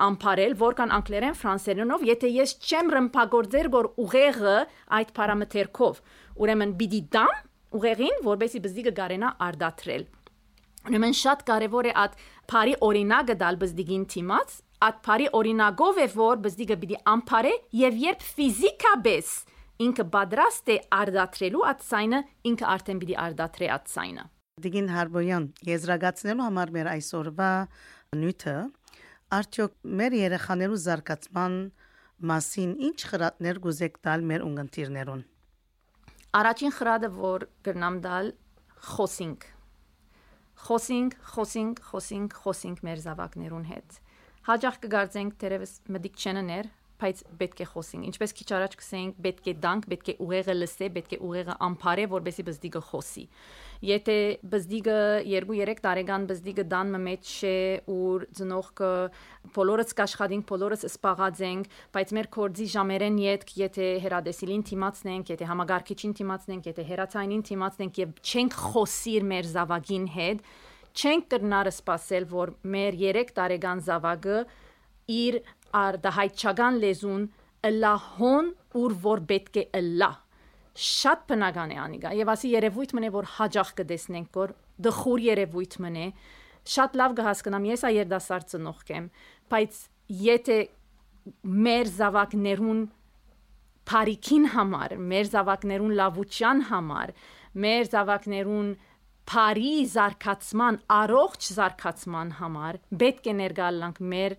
ամփարել, 0.07 0.53
որքան 0.61 0.93
անգլերեն, 0.97 1.37
ֆրանսերենով, 1.41 2.03
եթե 2.11 2.29
ես 2.35 2.53
չեմ 2.67 2.91
ռմբագործեր, 2.93 3.69
որ 3.73 3.89
ուղեղը 4.03 4.57
այդ 4.99 5.13
параметրերով, 5.17 6.01
ուրեմն 6.37 6.75
պիտի 6.81 7.01
դամ 7.17 7.33
ուղեղին, 7.77 8.21
որբեսի 8.27 8.63
բզդիկը 8.67 8.93
գարենա 9.01 9.33
արդատրել։ 9.47 10.07
Ուրեմն 10.87 11.17
շատ 11.19 11.43
կարևոր 11.49 11.89
է 11.89 11.93
այդ 12.05 12.21
բարի 12.53 12.77
օրինակը 12.87 13.35
դալ 13.41 13.59
բզդիկին 13.63 14.05
թիմած, 14.13 14.55
այդ 14.87 15.03
բարի 15.07 15.27
օրինակով 15.41 15.99
է 16.05 16.07
որ 16.13 16.41
բզդիկը 16.45 16.79
պիտի 16.83 17.01
ամփարե 17.17 17.53
եւ 17.81 18.01
երբ 18.05 18.25
ֆիզիկապես 18.37 19.35
ինքը 19.87 20.07
պատրաստ 20.13 20.73
է 20.73 20.79
արդատրելու 21.01 21.67
այդ 21.73 21.85
ցայնը, 21.89 22.23
ինքը 22.53 22.71
արդեն 22.77 23.01
պիտի 23.03 23.21
արդատրե 23.27 23.71
այդ 23.77 23.93
ցայնը։ 23.97 24.25
Դիգին 24.57 24.87
Հարբոյան, 24.89 25.43
եզրագացնելու 25.69 26.45
համար 26.47 26.71
մեր 26.73 26.87
այսօրվա 26.89 27.49
նյութը. 28.17 28.53
Արդյոք 29.37 29.75
մեր 29.99 30.15
երեխաներու 30.17 30.79
զարգացման 30.81 31.57
մասին 32.31 32.71
ինչ 32.87 32.97
խրատներ 33.11 33.59
գուզեք 33.67 33.99
տալ 34.07 34.25
մեր 34.31 34.45
ունգընտիրներուն։ 34.47 35.21
Առաջին 36.41 36.73
խրատը, 36.73 37.11
որ 37.19 37.45
գրնամ 37.69 37.99
դալ, 38.07 38.31
խոսինք։ 38.97 39.45
Խոսինք, 40.65 41.19
խոսինք, 41.37 41.83
խոսինք, 41.91 42.41
խոսինք 42.41 42.83
մեր 42.89 43.05
զավակներուն 43.05 43.69
հետ։ 43.77 44.01
Հաջող 44.49 44.81
կգարձենք 44.87 45.37
դերևս 45.45 45.73
մդիկ 45.93 46.17
չեններ, 46.17 46.73
բայց 46.97 47.21
պետք 47.37 47.61
է 47.61 47.65
խոսենք։ 47.71 48.07
Ինչպես 48.09 48.33
քիչ 48.37 48.47
առաջ 48.57 48.75
գսենք, 48.81 49.17
պետք 49.25 49.47
է 49.47 49.53
դանք, 49.63 49.87
պետք 49.91 50.07
է 50.07 50.15
ուղեղը 50.25 50.55
լսե, 50.57 50.87
պետք 50.97 51.13
է 51.13 51.19
ուղեղը 51.27 51.55
ամփարե, 51.67 52.05
որովհետեւ 52.13 52.47
բզդիգը 52.47 52.81
խոսի։ 52.87 53.23
Եթե 53.87 54.17
բզդիգը 54.53 54.97
2-3 55.29 55.81
տարեկան 55.85 56.23
բզդիգը 56.31 56.63
դան 56.73 56.95
մեջ 57.07 57.33
է 57.45 57.57
ուր 57.93 58.25
ծնողքը 58.39 58.91
բոլորս 59.57 59.93
կաշխատին, 60.01 60.43
բոլորս 60.49 60.85
սպաղած 60.89 61.41
ենք, 61.47 61.69
բայց 61.93 62.13
մեր 62.17 62.29
կորձի 62.37 62.67
ժամերեն 62.73 63.19
յետք, 63.21 63.53
եթե 63.61 63.89
հերադեսիլին 64.07 64.63
թիմացնենք, 64.71 65.31
եթե 65.37 65.49
համագարկիչին 65.51 66.15
թիմացնենք, 66.17 66.71
եթե 66.73 66.87
հերացայինին 66.89 67.45
թիմացնենք 67.51 68.01
եւ 68.01 68.15
չենք 68.25 68.57
խոսիր 68.65 69.27
մեր 69.29 69.51
զավակին 69.53 70.07
հետ, 70.17 70.41
չենք 70.97 71.27
կրնարը 71.29 71.73
սпасել, 71.77 72.23
որ 72.33 72.53
մեր 72.73 72.97
3 73.05 73.35
տարեկան 73.37 73.83
զավակը 73.85 74.37
իր 75.07 75.37
արդահայտչական 75.81 76.79
լեզուն 76.83 77.27
լահոն 77.67 78.49
ուր 78.77 78.95
որ 79.03 79.21
պետք 79.31 79.61
է 79.65 79.81
լա 80.01 80.11
շատ 80.77 81.23
բնական 81.31 81.71
է 81.73 81.77
անիգա 81.83 82.09
եւ 82.19 82.31
ասի 82.33 82.49
երևույթ 82.53 82.91
մնե 82.97 83.09
որ 83.15 83.29
հաջող 83.37 83.71
կդեսնենք 83.79 84.37
որ 84.37 84.53
դխուր 84.87 85.23
երևույթ 85.25 85.77
մնե 85.83 86.05
շատ 86.73 86.97
լավ 87.01 87.15
կհասկանամ 87.17 87.65
ես 87.71 87.85
ա 87.87 87.91
երդասարդ 87.97 88.51
ծնող 88.53 88.83
կեմ 88.89 89.07
բայց 89.53 89.79
եթե 90.21 90.57
մեր 91.67 91.89
զավակներուն 91.97 92.83
բարիկին 93.87 94.45
համար 94.53 94.93
մեր 95.13 95.31
զավակներուն 95.33 95.95
լավության 95.97 96.61
համար 96.69 97.13
մեր 97.65 97.89
զավակներուն 97.93 98.69
բարի 99.27 99.73
զարգացման 99.91 100.77
առողջ 100.97 101.49
զարգացման 101.57 102.29
համար 102.37 102.79
պետք 103.01 103.31
է 103.31 103.33
ներգալանք 103.41 103.99
մեր 104.13 104.37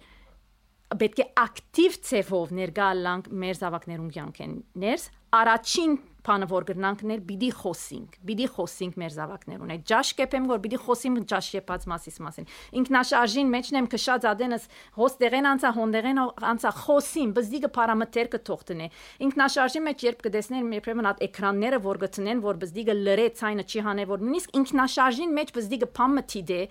պետք 0.96 1.20
է 1.20 1.27
ակտիվ 1.42 1.96
ցևով 2.09 2.53
ներգալանք 2.59 3.27
մեր 3.42 3.59
զավակներուն 3.59 4.12
կյանքներս 4.14 5.09
առաջին 5.38 5.98
բանը 6.29 6.46
որ 6.48 6.64
գրնանք 6.68 7.03
ներ 7.09 7.20
պիտի 7.29 7.48
խոսենք 7.57 8.16
պիտի 8.29 8.46
խոսենք 8.53 8.96
մեր 9.01 9.12
զավակներուն 9.14 9.70
այդ 9.74 9.85
ճաշկեպեմ 9.90 10.48
որ 10.51 10.59
պիտի 10.64 10.81
խոսեմ 10.85 11.14
ճաշկեպած 11.33 11.87
մասից 11.92 12.18
մասին 12.24 12.48
ինքնաշարժին 12.81 13.53
մեջն 13.55 13.79
եմ 13.81 13.88
քշած 13.94 14.27
ադենս 14.33 14.66
հոստեղեն 14.98 15.48
անցա 15.53 15.72
հոնդեղեն 15.79 16.20
անցա 16.53 16.72
խոսիմ 16.83 17.33
բզդիկը 17.38 17.72
պարամետր 17.79 18.31
կթողտնե 18.35 18.90
ինքնաշարժի 19.29 19.83
մեջ 19.88 20.07
երբ 20.09 20.22
կդեսնեն 20.29 20.77
երբեմն 20.79 21.11
այդ 21.12 21.24
էկրանները 21.29 21.83
որ 21.88 22.03
գտնեն 22.05 22.44
որ 22.44 22.62
բզդիկը 22.64 22.98
լրե 23.09 23.29
ցայնը 23.40 23.68
չի 23.68 23.85
հանե 23.88 24.09
որ 24.12 24.24
նույնիսկ 24.29 24.61
ինքնաշարժին 24.62 25.35
մեջ 25.38 25.57
բզդիկը 25.59 25.92
փամը 25.96 26.24
թիդե 26.35 26.62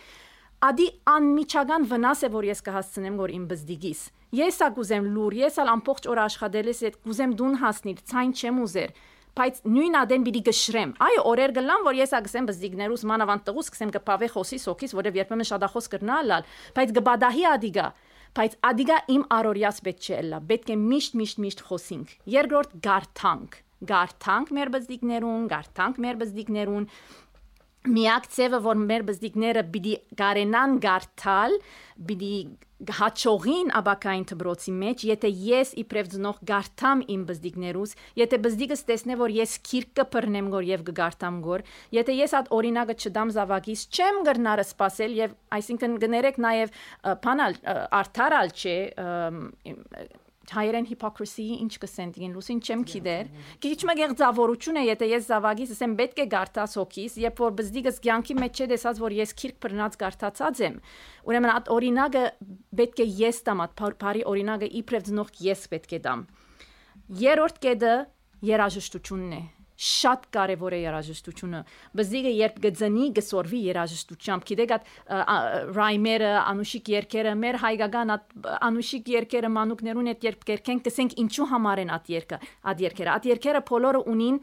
Ադի 0.58 0.86
անմիջական 1.06 1.84
վնաս 1.86 2.24
է 2.26 2.28
որ 2.34 2.46
ես 2.48 2.64
կհասցնեմ 2.66 3.18
որ 3.22 3.34
իմ 3.36 3.44
բզդիգիս։ 3.52 4.00
Ես 4.38 4.56
ա 4.66 4.70
կուզեմ 4.74 5.10
լուր, 5.14 5.36
ես 5.38 5.60
ալ 5.62 5.70
ամբողջ 5.74 6.08
օր 6.10 6.22
աշխատելիս 6.24 6.80
այդ 6.88 6.98
կուզեմ 7.06 7.36
դուն 7.38 7.60
հասնիր, 7.62 8.00
ցայն 8.10 8.34
չեմ 8.34 8.58
ուզեր 8.66 8.96
բայց 9.38 9.60
նույն 9.70 9.98
ադեն 10.02 10.24
պիտի 10.26 10.42
գշրեմ։ 10.48 10.94
Այո, 10.98 11.22
օրեր 11.30 11.54
գլան, 11.60 11.84
որ 11.86 11.98
ես 12.00 12.14
ագսեմ 12.18 12.48
բզդիգներուս 12.50 13.04
մանավանդ 13.12 13.46
տղուս 13.46 13.70
կսեմ 13.76 13.92
կպավե 13.98 14.30
խոսի 14.34 14.60
սոքիս, 14.66 14.96
որև 14.98 15.20
երբեմն 15.22 15.50
շադախոս 15.52 15.90
կրնալալ, 15.94 16.50
բայց 16.74 16.96
գբադահի 16.98 17.46
ադիգա, 17.54 17.86
բայց 18.42 18.58
ադիգա 18.72 18.98
իմ 19.14 19.30
արորիաս 19.38 19.84
պետք 19.86 20.10
չէ 20.10 20.26
լա, 20.34 20.42
պետք 20.50 20.74
է 20.74 20.82
միշտ 20.88 21.22
միշտ 21.22 21.42
միշտ 21.46 21.64
խոսինք։ 21.70 22.18
Երկրորդ 22.34 22.76
գարթանք 22.88 23.62
գարթանք 23.78 24.52
մեր 24.58 24.70
բզդիկներուն, 24.74 25.42
գարթանք 25.52 25.98
մեր 26.02 26.16
բզդիկներուն, 26.22 26.86
միակ 27.96 28.30
ծևը 28.36 28.62
որ 28.68 28.80
մեր 28.88 29.04
բզդիկները 29.08 29.66
պիտի 29.74 29.94
կարենան 30.20 30.80
գարտալ 30.84 31.60
պիտի 32.08 32.34
հաճողին 32.78 33.72
աբակային 33.74 34.26
դբրոցի 34.30 34.72
մեջ 34.82 35.06
եթե 35.10 35.30
ես 35.48 35.72
իբրև 35.82 36.10
ծնող 36.12 36.42
գարտամ 36.50 37.00
իմ 37.14 37.24
բզդիկներուս 37.30 37.96
եթե 38.22 38.40
բզդիկս 38.44 38.84
տեսնե 38.90 39.18
որ 39.22 39.34
ես 39.38 39.56
քիրկը 39.70 40.06
բռնեմ 40.14 40.52
գոր 40.54 40.68
եւ 40.70 40.84
գարտամ 41.00 41.40
գոր 41.48 41.66
եթե 41.98 42.18
ես 42.20 42.38
այդ 42.38 42.54
օրինակը 42.60 42.98
չդամ 43.02 43.34
զավակից 43.40 43.88
չեմ 43.98 44.22
գրնարը 44.30 44.68
սпасել 44.70 45.18
եւ 45.24 45.36
այսինքն 45.58 45.98
գներեք 46.06 46.40
նաեւ 46.46 46.80
բանալ 47.26 47.60
արդարալ 48.04 48.54
չէ 48.54 48.78
հայերեն 50.54 50.88
hypocrisy 50.90 51.46
ինչ 51.64 51.74
կսեն 51.84 52.12
դին 52.16 52.36
լուսին 52.38 52.62
չեմ 52.64 52.84
գիտեր 52.92 53.32
քիչ 53.66 53.80
մգեղձավորություն 53.90 54.80
է 54.82 54.84
եթե 54.88 55.10
ես 55.12 55.28
զավագիս 55.28 55.74
ասեմ 55.76 55.96
պետք 56.00 56.22
է 56.24 56.28
գարտաս 56.34 56.78
հոգիս 56.80 57.18
երբ 57.24 57.42
որ 57.44 57.56
բզդիգս 57.58 58.00
ցանկի 58.08 58.38
մեջ 58.42 58.62
չէ 58.62 58.70
դեսած 58.72 59.02
որ 59.04 59.18
ես 59.18 59.36
քիրք 59.42 59.60
բռնած 59.66 60.00
գարտացած 60.04 60.64
եմ 60.68 60.80
ուրեմն 61.28 61.54
այդ 61.58 61.72
օրինակը 61.78 62.24
պետք 62.80 63.04
է 63.04 63.10
ես 63.28 63.44
տամ 63.50 63.66
այդ 63.68 63.84
բարի 64.08 64.26
օրինակը 64.32 64.72
իբրև 64.82 65.08
ծնող 65.12 65.36
ես 65.48 65.68
պետք 65.76 65.98
է 65.98 66.02
տամ 66.08 66.26
երրորդ 67.28 67.62
կետը 67.68 67.94
երաժշտությունն 68.48 69.38
է 69.38 69.44
շատ 69.78 70.24
կարևոր 70.34 70.74
է 70.74 70.80
երաժշտությունը 70.82 71.60
բզիգը 72.00 72.32
երբ 72.34 72.56
գծնի 72.66 73.08
գսորվի 73.18 73.60
երաժշտությամբ 73.68 74.48
գիտեք 74.52 74.74
այդ 74.78 74.88
ռայմերը 75.78 76.32
անուշիկ 76.42 76.90
երկերը 76.94 77.34
մեր 77.42 77.60
հայկական 77.64 78.14
անուշիկ 78.70 79.12
երկերը 79.14 79.52
մանուկներուն 79.58 80.10
հետ 80.14 80.26
երբ 80.28 80.48
կերքեն 80.50 80.82
կսենք 80.88 81.18
ինչու 81.26 81.50
համար 81.54 81.84
են 81.84 81.94
այդ 81.98 82.10
երկը 82.18 82.42
այդ 82.74 82.84
երկերը 82.88 83.14
այդ 83.18 83.30
երկերը 83.34 83.64
բոլորը 83.70 84.02
ունին 84.16 84.42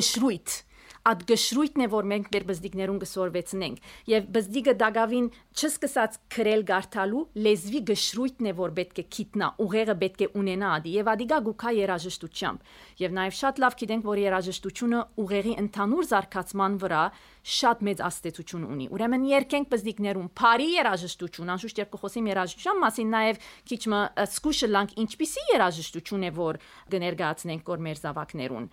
գշրույթ 0.00 0.58
ад 1.08 1.22
գշրույթն 1.28 1.84
է 1.84 1.86
որ 1.92 2.08
մենք 2.10 2.26
մեր 2.34 2.44
բզդիկներուն 2.50 2.98
գսորվեցնենք 3.00 3.86
եւ 4.10 4.26
բզդիկը 4.36 4.74
դագավին 4.82 5.28
չսկսած 5.56 6.18
քրել 6.34 6.64
գարտալու 6.70 7.22
լեզվի 7.46 7.80
գշրույթն 7.90 8.50
է 8.50 8.54
որ 8.60 8.74
պետք 8.80 9.00
է 9.00 9.04
քիտնա 9.16 9.48
ուղեղը 9.64 9.96
պետք 10.04 10.24
է 10.26 10.28
ունենա 10.40 10.72
ադի 10.80 10.94
եւ 11.00 11.10
ադիգա 11.14 11.38
գուքա 11.48 11.72
երաժշտությամբ 11.80 12.74
եւ 13.00 13.16
նաեւ 13.20 13.36
շատ 13.40 13.62
լավ 13.64 13.78
գիտենք 13.80 14.08
որ 14.10 14.22
երաժշտությունը 14.26 15.00
ուղեղի 15.24 15.54
ընդհանուր 15.64 16.10
զարգացման 16.10 16.78
վրա 16.84 17.04
շատ 17.40 17.82
մեծ 17.88 18.02
աստեցություն 18.04 18.66
ունի։ 18.70 18.86
Ուրեմն 18.94 19.26
երկենք 19.30 19.70
բզդիկներուն 19.72 20.28
բարի 20.40 20.68
երաժշտություն, 20.76 21.52
անշուշտ 21.54 21.80
երբ 21.80 21.92
կխոսեմ 21.94 22.30
երաժշտության 22.30 22.80
մասին, 22.84 23.10
նաև 23.14 23.40
քիչ 23.70 23.80
մը 23.90 24.00
սկուշը 24.26 24.70
լանք 24.70 24.94
ինչպիսի 25.04 25.44
երաժշտություն 25.54 26.26
է 26.28 26.32
որ 26.40 26.60
կներկայացնենք 26.94 27.66
կոր 27.70 27.84
մեր 27.86 28.00
զավակներուն։ 28.04 28.70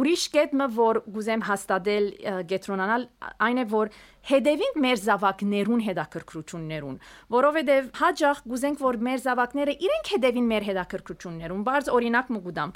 Ուրիշ 0.00 0.24
կետը 0.30 0.66
որ 0.76 1.02
գուզեմ 1.10 1.40
հաստատել 1.50 2.04
գետրոնանալ 2.50 3.06
այն 3.42 3.58
է 3.60 3.64
որ 3.70 3.88
հետևենք 4.30 4.76
մեր 4.84 4.98
զավակներուն 5.00 5.82
հետաքրքրություններուն, 5.86 6.96
որովհետև 7.34 7.86
հաջող 8.00 8.42
գուզենք 8.52 8.82
որ 8.84 8.98
մեր 9.06 9.22
զավակները 9.24 9.74
իրենք 9.86 10.10
հետևին 10.14 10.50
մեր 10.50 10.66
հետաքրքրություններուն։ 10.68 11.64
Բարձ 11.70 11.90
օրինակ 11.96 12.32
մգուդամ։ 12.36 12.74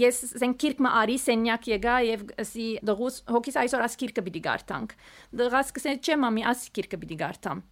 Ես 0.00 0.20
զենքիրք 0.40 0.82
մը 0.86 0.92
արի 1.00 1.16
սենյակ 1.24 1.68
եկա 1.74 1.96
եւ 2.06 2.24
ասի 2.46 2.68
դղուս 2.90 3.18
հոգիս 3.34 3.60
այսօր 3.64 3.84
ասկիրկը 4.20 4.26
պիտի 4.26 4.40
գարտանք։ 4.44 4.94
Դղաս 5.40 5.72
կսե 5.76 5.92
չէ 6.04 6.16
մամի 6.20 6.42
ասկիրկը 6.50 6.98
պիտի 7.00 7.16
գարտամ։ 7.20 7.62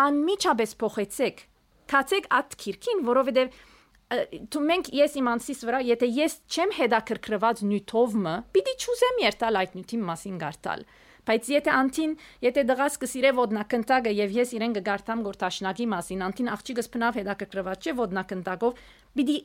Անմիջապես 0.00 0.74
փոխեցեք։ 0.80 1.42
Կացեք 1.90 2.26
այդ 2.38 2.56
քիրքին, 2.60 3.04
որովհետև 3.08 3.54
դու 4.50 4.62
մենք 4.66 4.90
ես 4.94 5.12
իմ 5.20 5.28
անսիս 5.30 5.60
վրա 5.66 5.80
եթե 5.86 6.06
ես 6.18 6.34
չեմ 6.50 6.72
հետաքրքրված 6.80 7.62
նյութով 7.70 8.16
մը 8.26 8.34
պիտի 8.54 8.74
ճուզեմ 8.84 9.20
երթալ 9.22 9.58
այդ 9.60 9.76
նյութի 9.78 9.98
մասին 10.10 10.40
գարտալ 10.40 10.82
Բայց 11.28 11.50
եթե 11.52 11.72
անտին, 11.74 12.12
եթե 12.46 12.64
դղաս 12.70 12.96
կսիրե 13.02 13.30
ոդնակնտագը 13.36 14.12
եւ 14.16 14.34
ես 14.38 14.52
իրեն 14.56 14.74
կգարտամ 14.78 15.24
գորտաշնակի 15.26 15.86
մասին, 15.92 16.24
անտին 16.26 16.50
աղջիկս 16.54 16.90
բնավ 16.94 17.18
հետաքրքրված 17.20 17.86
չէ 17.86 17.94
ոդնակնտագով, 18.00 18.82
պիտի 19.20 19.36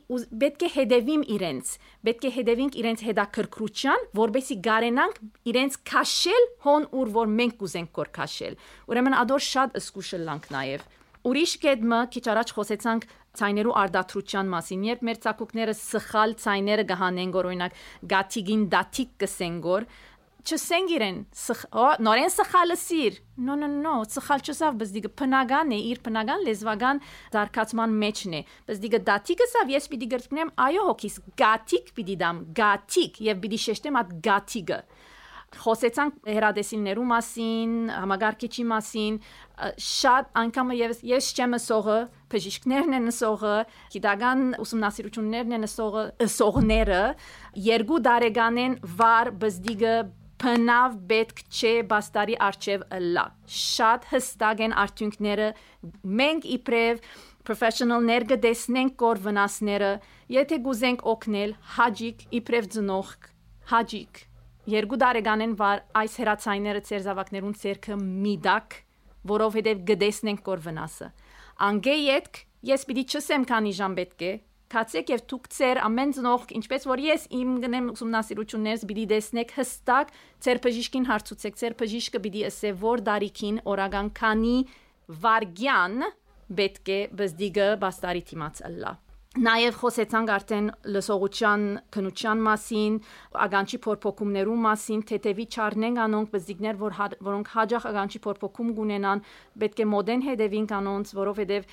պետք 0.46 0.66
է 0.66 0.70
հետևիմ 0.76 1.22
իրենց, 1.36 1.72
պետք 2.06 2.26
է 2.26 2.30
հետևինք 2.36 2.78
իրենց 2.80 3.06
հետաքրքրության, 3.06 4.06
որբեսի 4.22 4.58
գարենանք 4.66 5.22
իրենց 5.52 5.80
քաշել 5.90 6.50
հոն 6.66 6.90
ուր 6.96 7.14
որ 7.16 7.32
մենք 7.40 7.58
կուզենք 7.60 7.90
կոր 8.00 8.12
քաշել։ 8.20 8.60
Ուրեմն 8.86 9.18
ադոր 9.26 9.46
շատ 9.46 9.80
ըսկուշը 9.82 10.22
լանք 10.26 10.52
նաեւ 10.56 10.86
Ուրիշ 11.26 11.52
կետմը 11.58 11.96
քիչ 12.14 12.22
առաջ 12.30 12.50
խոսեցանք 12.54 13.04
ցայներու 13.36 13.72
արդատրության 13.80 14.50
մասին, 14.52 14.82
երբ 14.86 15.00
մեր 15.08 15.16
ցակուկները 15.24 15.72
սխալ 15.78 16.34
ցայները 16.42 16.84
գահանեն 16.90 17.32
գոր 17.34 17.48
օրինակ 17.50 17.80
գաթիգին 18.12 18.62
դաթիկ 18.74 19.10
կսենգոր 19.24 19.88
չսենք 20.46 20.92
իրեն 20.96 21.16
նորեն 22.06 22.30
սխալը 22.32 22.76
սիր 22.78 23.16
no 23.46 23.56
no 23.58 23.66
no 23.70 23.94
սխալ 24.06 24.44
չսավ 24.46 24.76
բզդիգը 24.82 25.10
փնական 25.18 25.72
է 25.74 25.80
իր 25.90 26.02
փնական 26.06 26.44
լեզվական 26.46 27.00
զարգացման 27.34 27.96
մեջն 28.04 28.36
է 28.38 28.42
բզդիգը 28.70 29.00
դաթիկը 29.10 29.48
սավ 29.52 29.72
ես 29.74 29.90
պիտի 29.94 30.08
գրկնեմ 30.14 30.52
այո 30.66 30.86
հոգիս 30.90 31.18
գաթիկ 31.42 31.92
պիտի 31.98 32.16
դամ 32.22 32.40
գաթիկ 32.60 33.20
եւ 33.26 33.42
պիտի 33.42 33.60
շեշտեմ 33.66 34.00
at 34.02 34.16
գաթիգը 34.28 34.80
խոսեցանք 35.56 36.26
հերադեսիլներու 36.26 37.04
մասին, 37.06 37.74
համագարկիչի 37.94 38.64
մասին, 38.70 39.18
շատ 39.86 40.30
անգամ 40.42 40.72
ես 40.76 41.00
ես 41.06 41.28
չեմ 41.36 41.56
սողը, 41.62 41.98
բժիշկներն 42.34 42.98
են 42.98 43.14
սողը, 43.14 43.54
գիտական 43.94 44.44
ուսումնասիրություններն 44.66 45.56
են 45.60 45.68
սողը, 45.70 46.04
սողները 46.34 47.02
երկու 47.70 48.02
դարեգանեն 48.10 48.78
վար 49.00 49.32
բզդիգը 49.46 49.96
բնավ 50.42 50.96
պետք 51.10 51.42
չէ 51.48 51.72
բաստարի 51.90 52.36
արչև 52.48 52.84
լա 53.16 53.24
շատ 53.56 54.06
հստակ 54.12 54.62
են 54.66 54.76
արդյունքները 54.84 55.48
մենք 56.20 56.48
իբրև 56.58 57.02
professional-ներ 57.46 58.28
կդեսնենք 58.34 58.96
կոր 59.00 59.22
վնասները 59.26 59.90
եթե 60.36 60.62
գուզենք 60.66 61.04
օգնել 61.16 61.58
հաջիկ 61.76 62.24
իբրև 62.40 62.72
ծնող 62.76 63.12
հաջիկ 63.72 64.26
երկու 64.66 64.98
տարեկանեն 64.98 65.54
վար 65.60 65.82
այս 66.00 66.14
հերացայները 66.20 66.80
ծեր 66.88 67.02
զավակներուն 67.06 67.54
ցերքը 67.60 67.98
միդակ, 68.02 68.76
որովհետև 69.30 69.82
գդեսնենք 69.90 70.42
կոր 70.46 70.62
վնասը։ 70.66 71.10
Անգե 71.66 71.94
յետք 71.96 72.40
ես 72.70 72.86
պիտի 72.88 73.04
չսեմ 73.06 73.46
քանի 73.50 73.74
ժամ 73.78 73.94
պետք 74.00 74.24
է, 74.26 74.32
Կացեք 74.66 75.10
եւ 75.12 75.20
դուք 75.30 75.44
ծեր 75.54 75.78
ամեն 75.86 76.12
ծնող, 76.16 76.44
ինչպես 76.58 76.86
որ 76.90 77.02
ես 77.04 77.26
իմ 77.38 77.52
գնեմ 77.62 77.90
ուսումնասիրություններս 77.92 78.84
պիտի 78.90 79.04
տեսնեք 79.12 79.54
հստակ 79.60 80.10
ծեր 80.42 80.60
բժիշկին 80.66 81.06
հարցուցեք, 81.12 81.58
ծեր 81.62 81.76
բժիշկը 81.82 82.22
պիտի 82.26 82.44
ասե 82.50 82.74
որ 82.82 83.04
դարիքին 83.06 83.62
օրական 83.76 84.12
քանի 84.18 84.56
վարգյան 85.22 86.06
պետք 86.58 86.94
է 86.98 87.00
բզդիգը 87.22 87.72
բաստարի 87.86 88.26
դիմաց 88.32 88.64
ըլլա։ 88.70 88.96
Նաև 89.36 89.74
խոսեցանք 89.76 90.30
արդեն 90.32 90.68
լսողության 90.94 91.64
քնության 91.92 92.38
մասին, 92.46 92.94
ագանչի 93.44 93.78
փորփոքումներու 93.84 94.54
մասին, 94.62 95.02
թեթևի 95.10 95.46
չառնենք 95.52 96.00
անոնք 96.06 96.30
բզիկներ, 96.32 96.78
որ 96.80 96.96
որոնք 97.26 97.50
հաջող 97.52 97.88
ագանչի 97.90 98.20
փորփոքում 98.26 98.70
կունենան, 98.80 99.22
պետք 99.60 99.82
է 99.84 99.88
մոդեն 99.92 100.24
հետևին 100.30 100.70
կանոնց, 100.72 101.12
որովհետև 101.20 101.68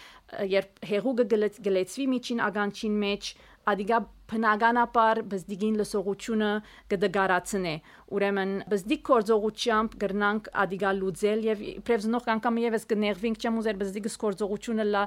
երբ 0.53 0.83
հեղուկը 0.91 1.27
գլեցվի 1.63 2.09
միջին 2.17 2.43
ագանչին 2.51 2.99
մեջ, 3.07 3.31
ադիգա 3.71 3.97
բնականաբար 4.33 5.19
բզդիգին 5.31 5.75
լսողությունը 5.79 6.49
կդգարացնե 6.93 7.73
ուրեմն 8.17 8.53
բզդիկ 8.71 9.01
կորձողությամբ 9.09 9.95
գրնանք 10.03 10.49
ադիգա 10.63 10.91
լուծել 10.99 11.43
եւ 11.47 11.63
իբրև 11.73 12.03
զնող 12.05 12.29
անգամ 12.33 12.59
եւս 12.63 12.87
կներվինք 12.93 13.43
չեմ 13.43 13.59
ուզեր 13.61 13.79
բզդիկս 13.83 14.15
կորձողությունը 14.23 14.85
լա 14.89 15.03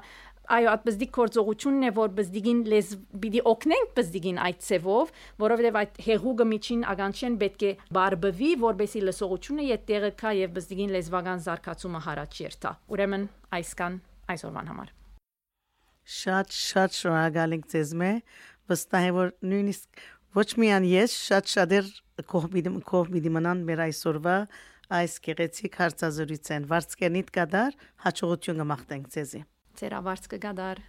այո 0.56 0.68
այդ 0.72 0.84
բզդիկ 0.86 1.12
կորձողությունն 1.16 1.86
է 1.86 1.92
որ 1.96 2.12
բզդիգին 2.20 2.60
լեզ 2.70 2.90
պիտի 3.24 3.42
օգնենք 3.50 3.94
բզդիգին 3.96 4.38
այդ 4.46 4.60
ցևով 4.66 5.10
որովհետեւ 5.42 5.78
այդ 5.80 5.98
հեղուկը 6.06 6.46
միջին 6.52 6.84
ագանչեն 6.92 7.38
պետք 7.42 7.64
է 7.66 7.72
բարբվի 7.98 8.50
որբեսի 8.66 9.02
լսողությունը 9.10 9.66
յետերը 9.72 10.12
կա 10.22 10.36
եւ 10.42 10.54
բզդիգին 10.60 10.94
լեզվական 10.98 11.42
զարգացումը 11.48 12.04
հարաճ 12.06 12.38
երթա 12.46 12.76
ուրեմն 12.94 13.26
այսքան 13.58 13.98
այսօրվան 14.36 14.72
համար 14.74 14.94
Շատ 16.06 16.52
շատ 16.54 16.96
շնորհակալ 16.96 17.56
ենք 17.56 17.64
ձեզ 17.72 17.92
մե 17.98 18.10
վստահ 18.70 19.06
եմ 19.06 19.16
որ 19.16 19.32
նույնիսկ 19.50 20.02
ոչ 20.38 20.48
միայն 20.62 20.86
ես 20.86 21.16
շատ 21.26 21.50
շատեր 21.50 21.88
կողմիդեմ 22.30 22.76
կողմիդիմանան 22.90 23.64
մեր 23.66 23.82
այսօրվա 23.86 24.36
այս 25.00 25.16
գեղեցիկ 25.26 25.78
հարցազրույցեն 25.82 26.68
վարձկենիտ 26.70 27.32
կդար 27.36 27.78
հաջողություն 28.06 28.62
կմաղթենք 28.62 29.08
ձեզի 29.16 29.42
Ձեր 29.76 29.96
ավարձ 29.98 30.28
կգադար 30.32 30.82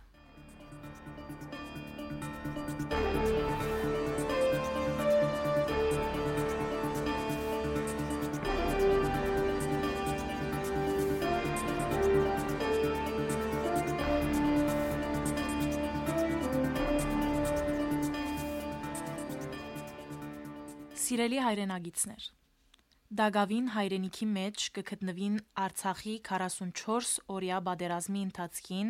Սիրելի 21.08 21.38
հայրենագիցներ։ 21.39 22.24
Դագավին 23.17 23.67
հայրենիքի 23.72 24.26
մեջ 24.32 24.63
կգտնվին 24.78 25.38
Արցախի 25.63 26.15
44 26.28 27.12
օրյա 27.36 27.60
բادرազմի 27.67 28.24
ընթացքին 28.28 28.89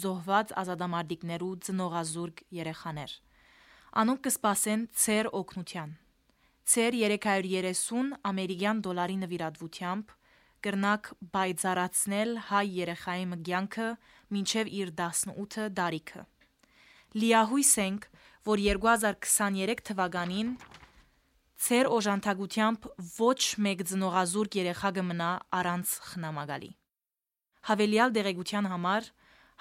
զոհված 0.00 0.52
ազատամարտիկներու 0.62 1.48
ծնողազուրկ 1.68 2.42
երեխաներ։ 2.58 3.14
Անոնք 4.02 4.22
կսպասեն 4.28 4.84
ծեր 5.04 5.30
օկնության։ 5.40 5.96
Ծեր 6.74 7.00
330 7.00 8.12
ամերիկյան 8.34 8.84
դոլարի 8.84 9.18
նվիրատվությամբ 9.24 10.14
կրնակ 10.68 11.12
բայցարացնել 11.38 12.38
հայ 12.52 12.64
երեխայի 12.84 13.26
մգյանքը 13.32 13.90
մինչև 14.36 14.76
իր 14.84 14.94
18 15.00 15.74
տարիքը։ 15.80 16.28
Լիահույս 17.24 17.74
ենք, 17.88 18.08
որ 18.52 18.66
2023 18.68 19.86
թվականին 19.88 20.56
Ցեր 21.54 21.86
օժանդակությամբ 21.96 22.86
ոչ 23.18 23.42
մեկ 23.66 23.82
ծնողազուրկ 23.90 24.56
երեխա 24.58 24.88
կմնա 24.96 25.28
առանց 25.58 25.92
խնամակալի։ 26.10 26.70
Հավելյալ 27.68 28.10
դեղեցության 28.16 28.66
համար 28.72 29.02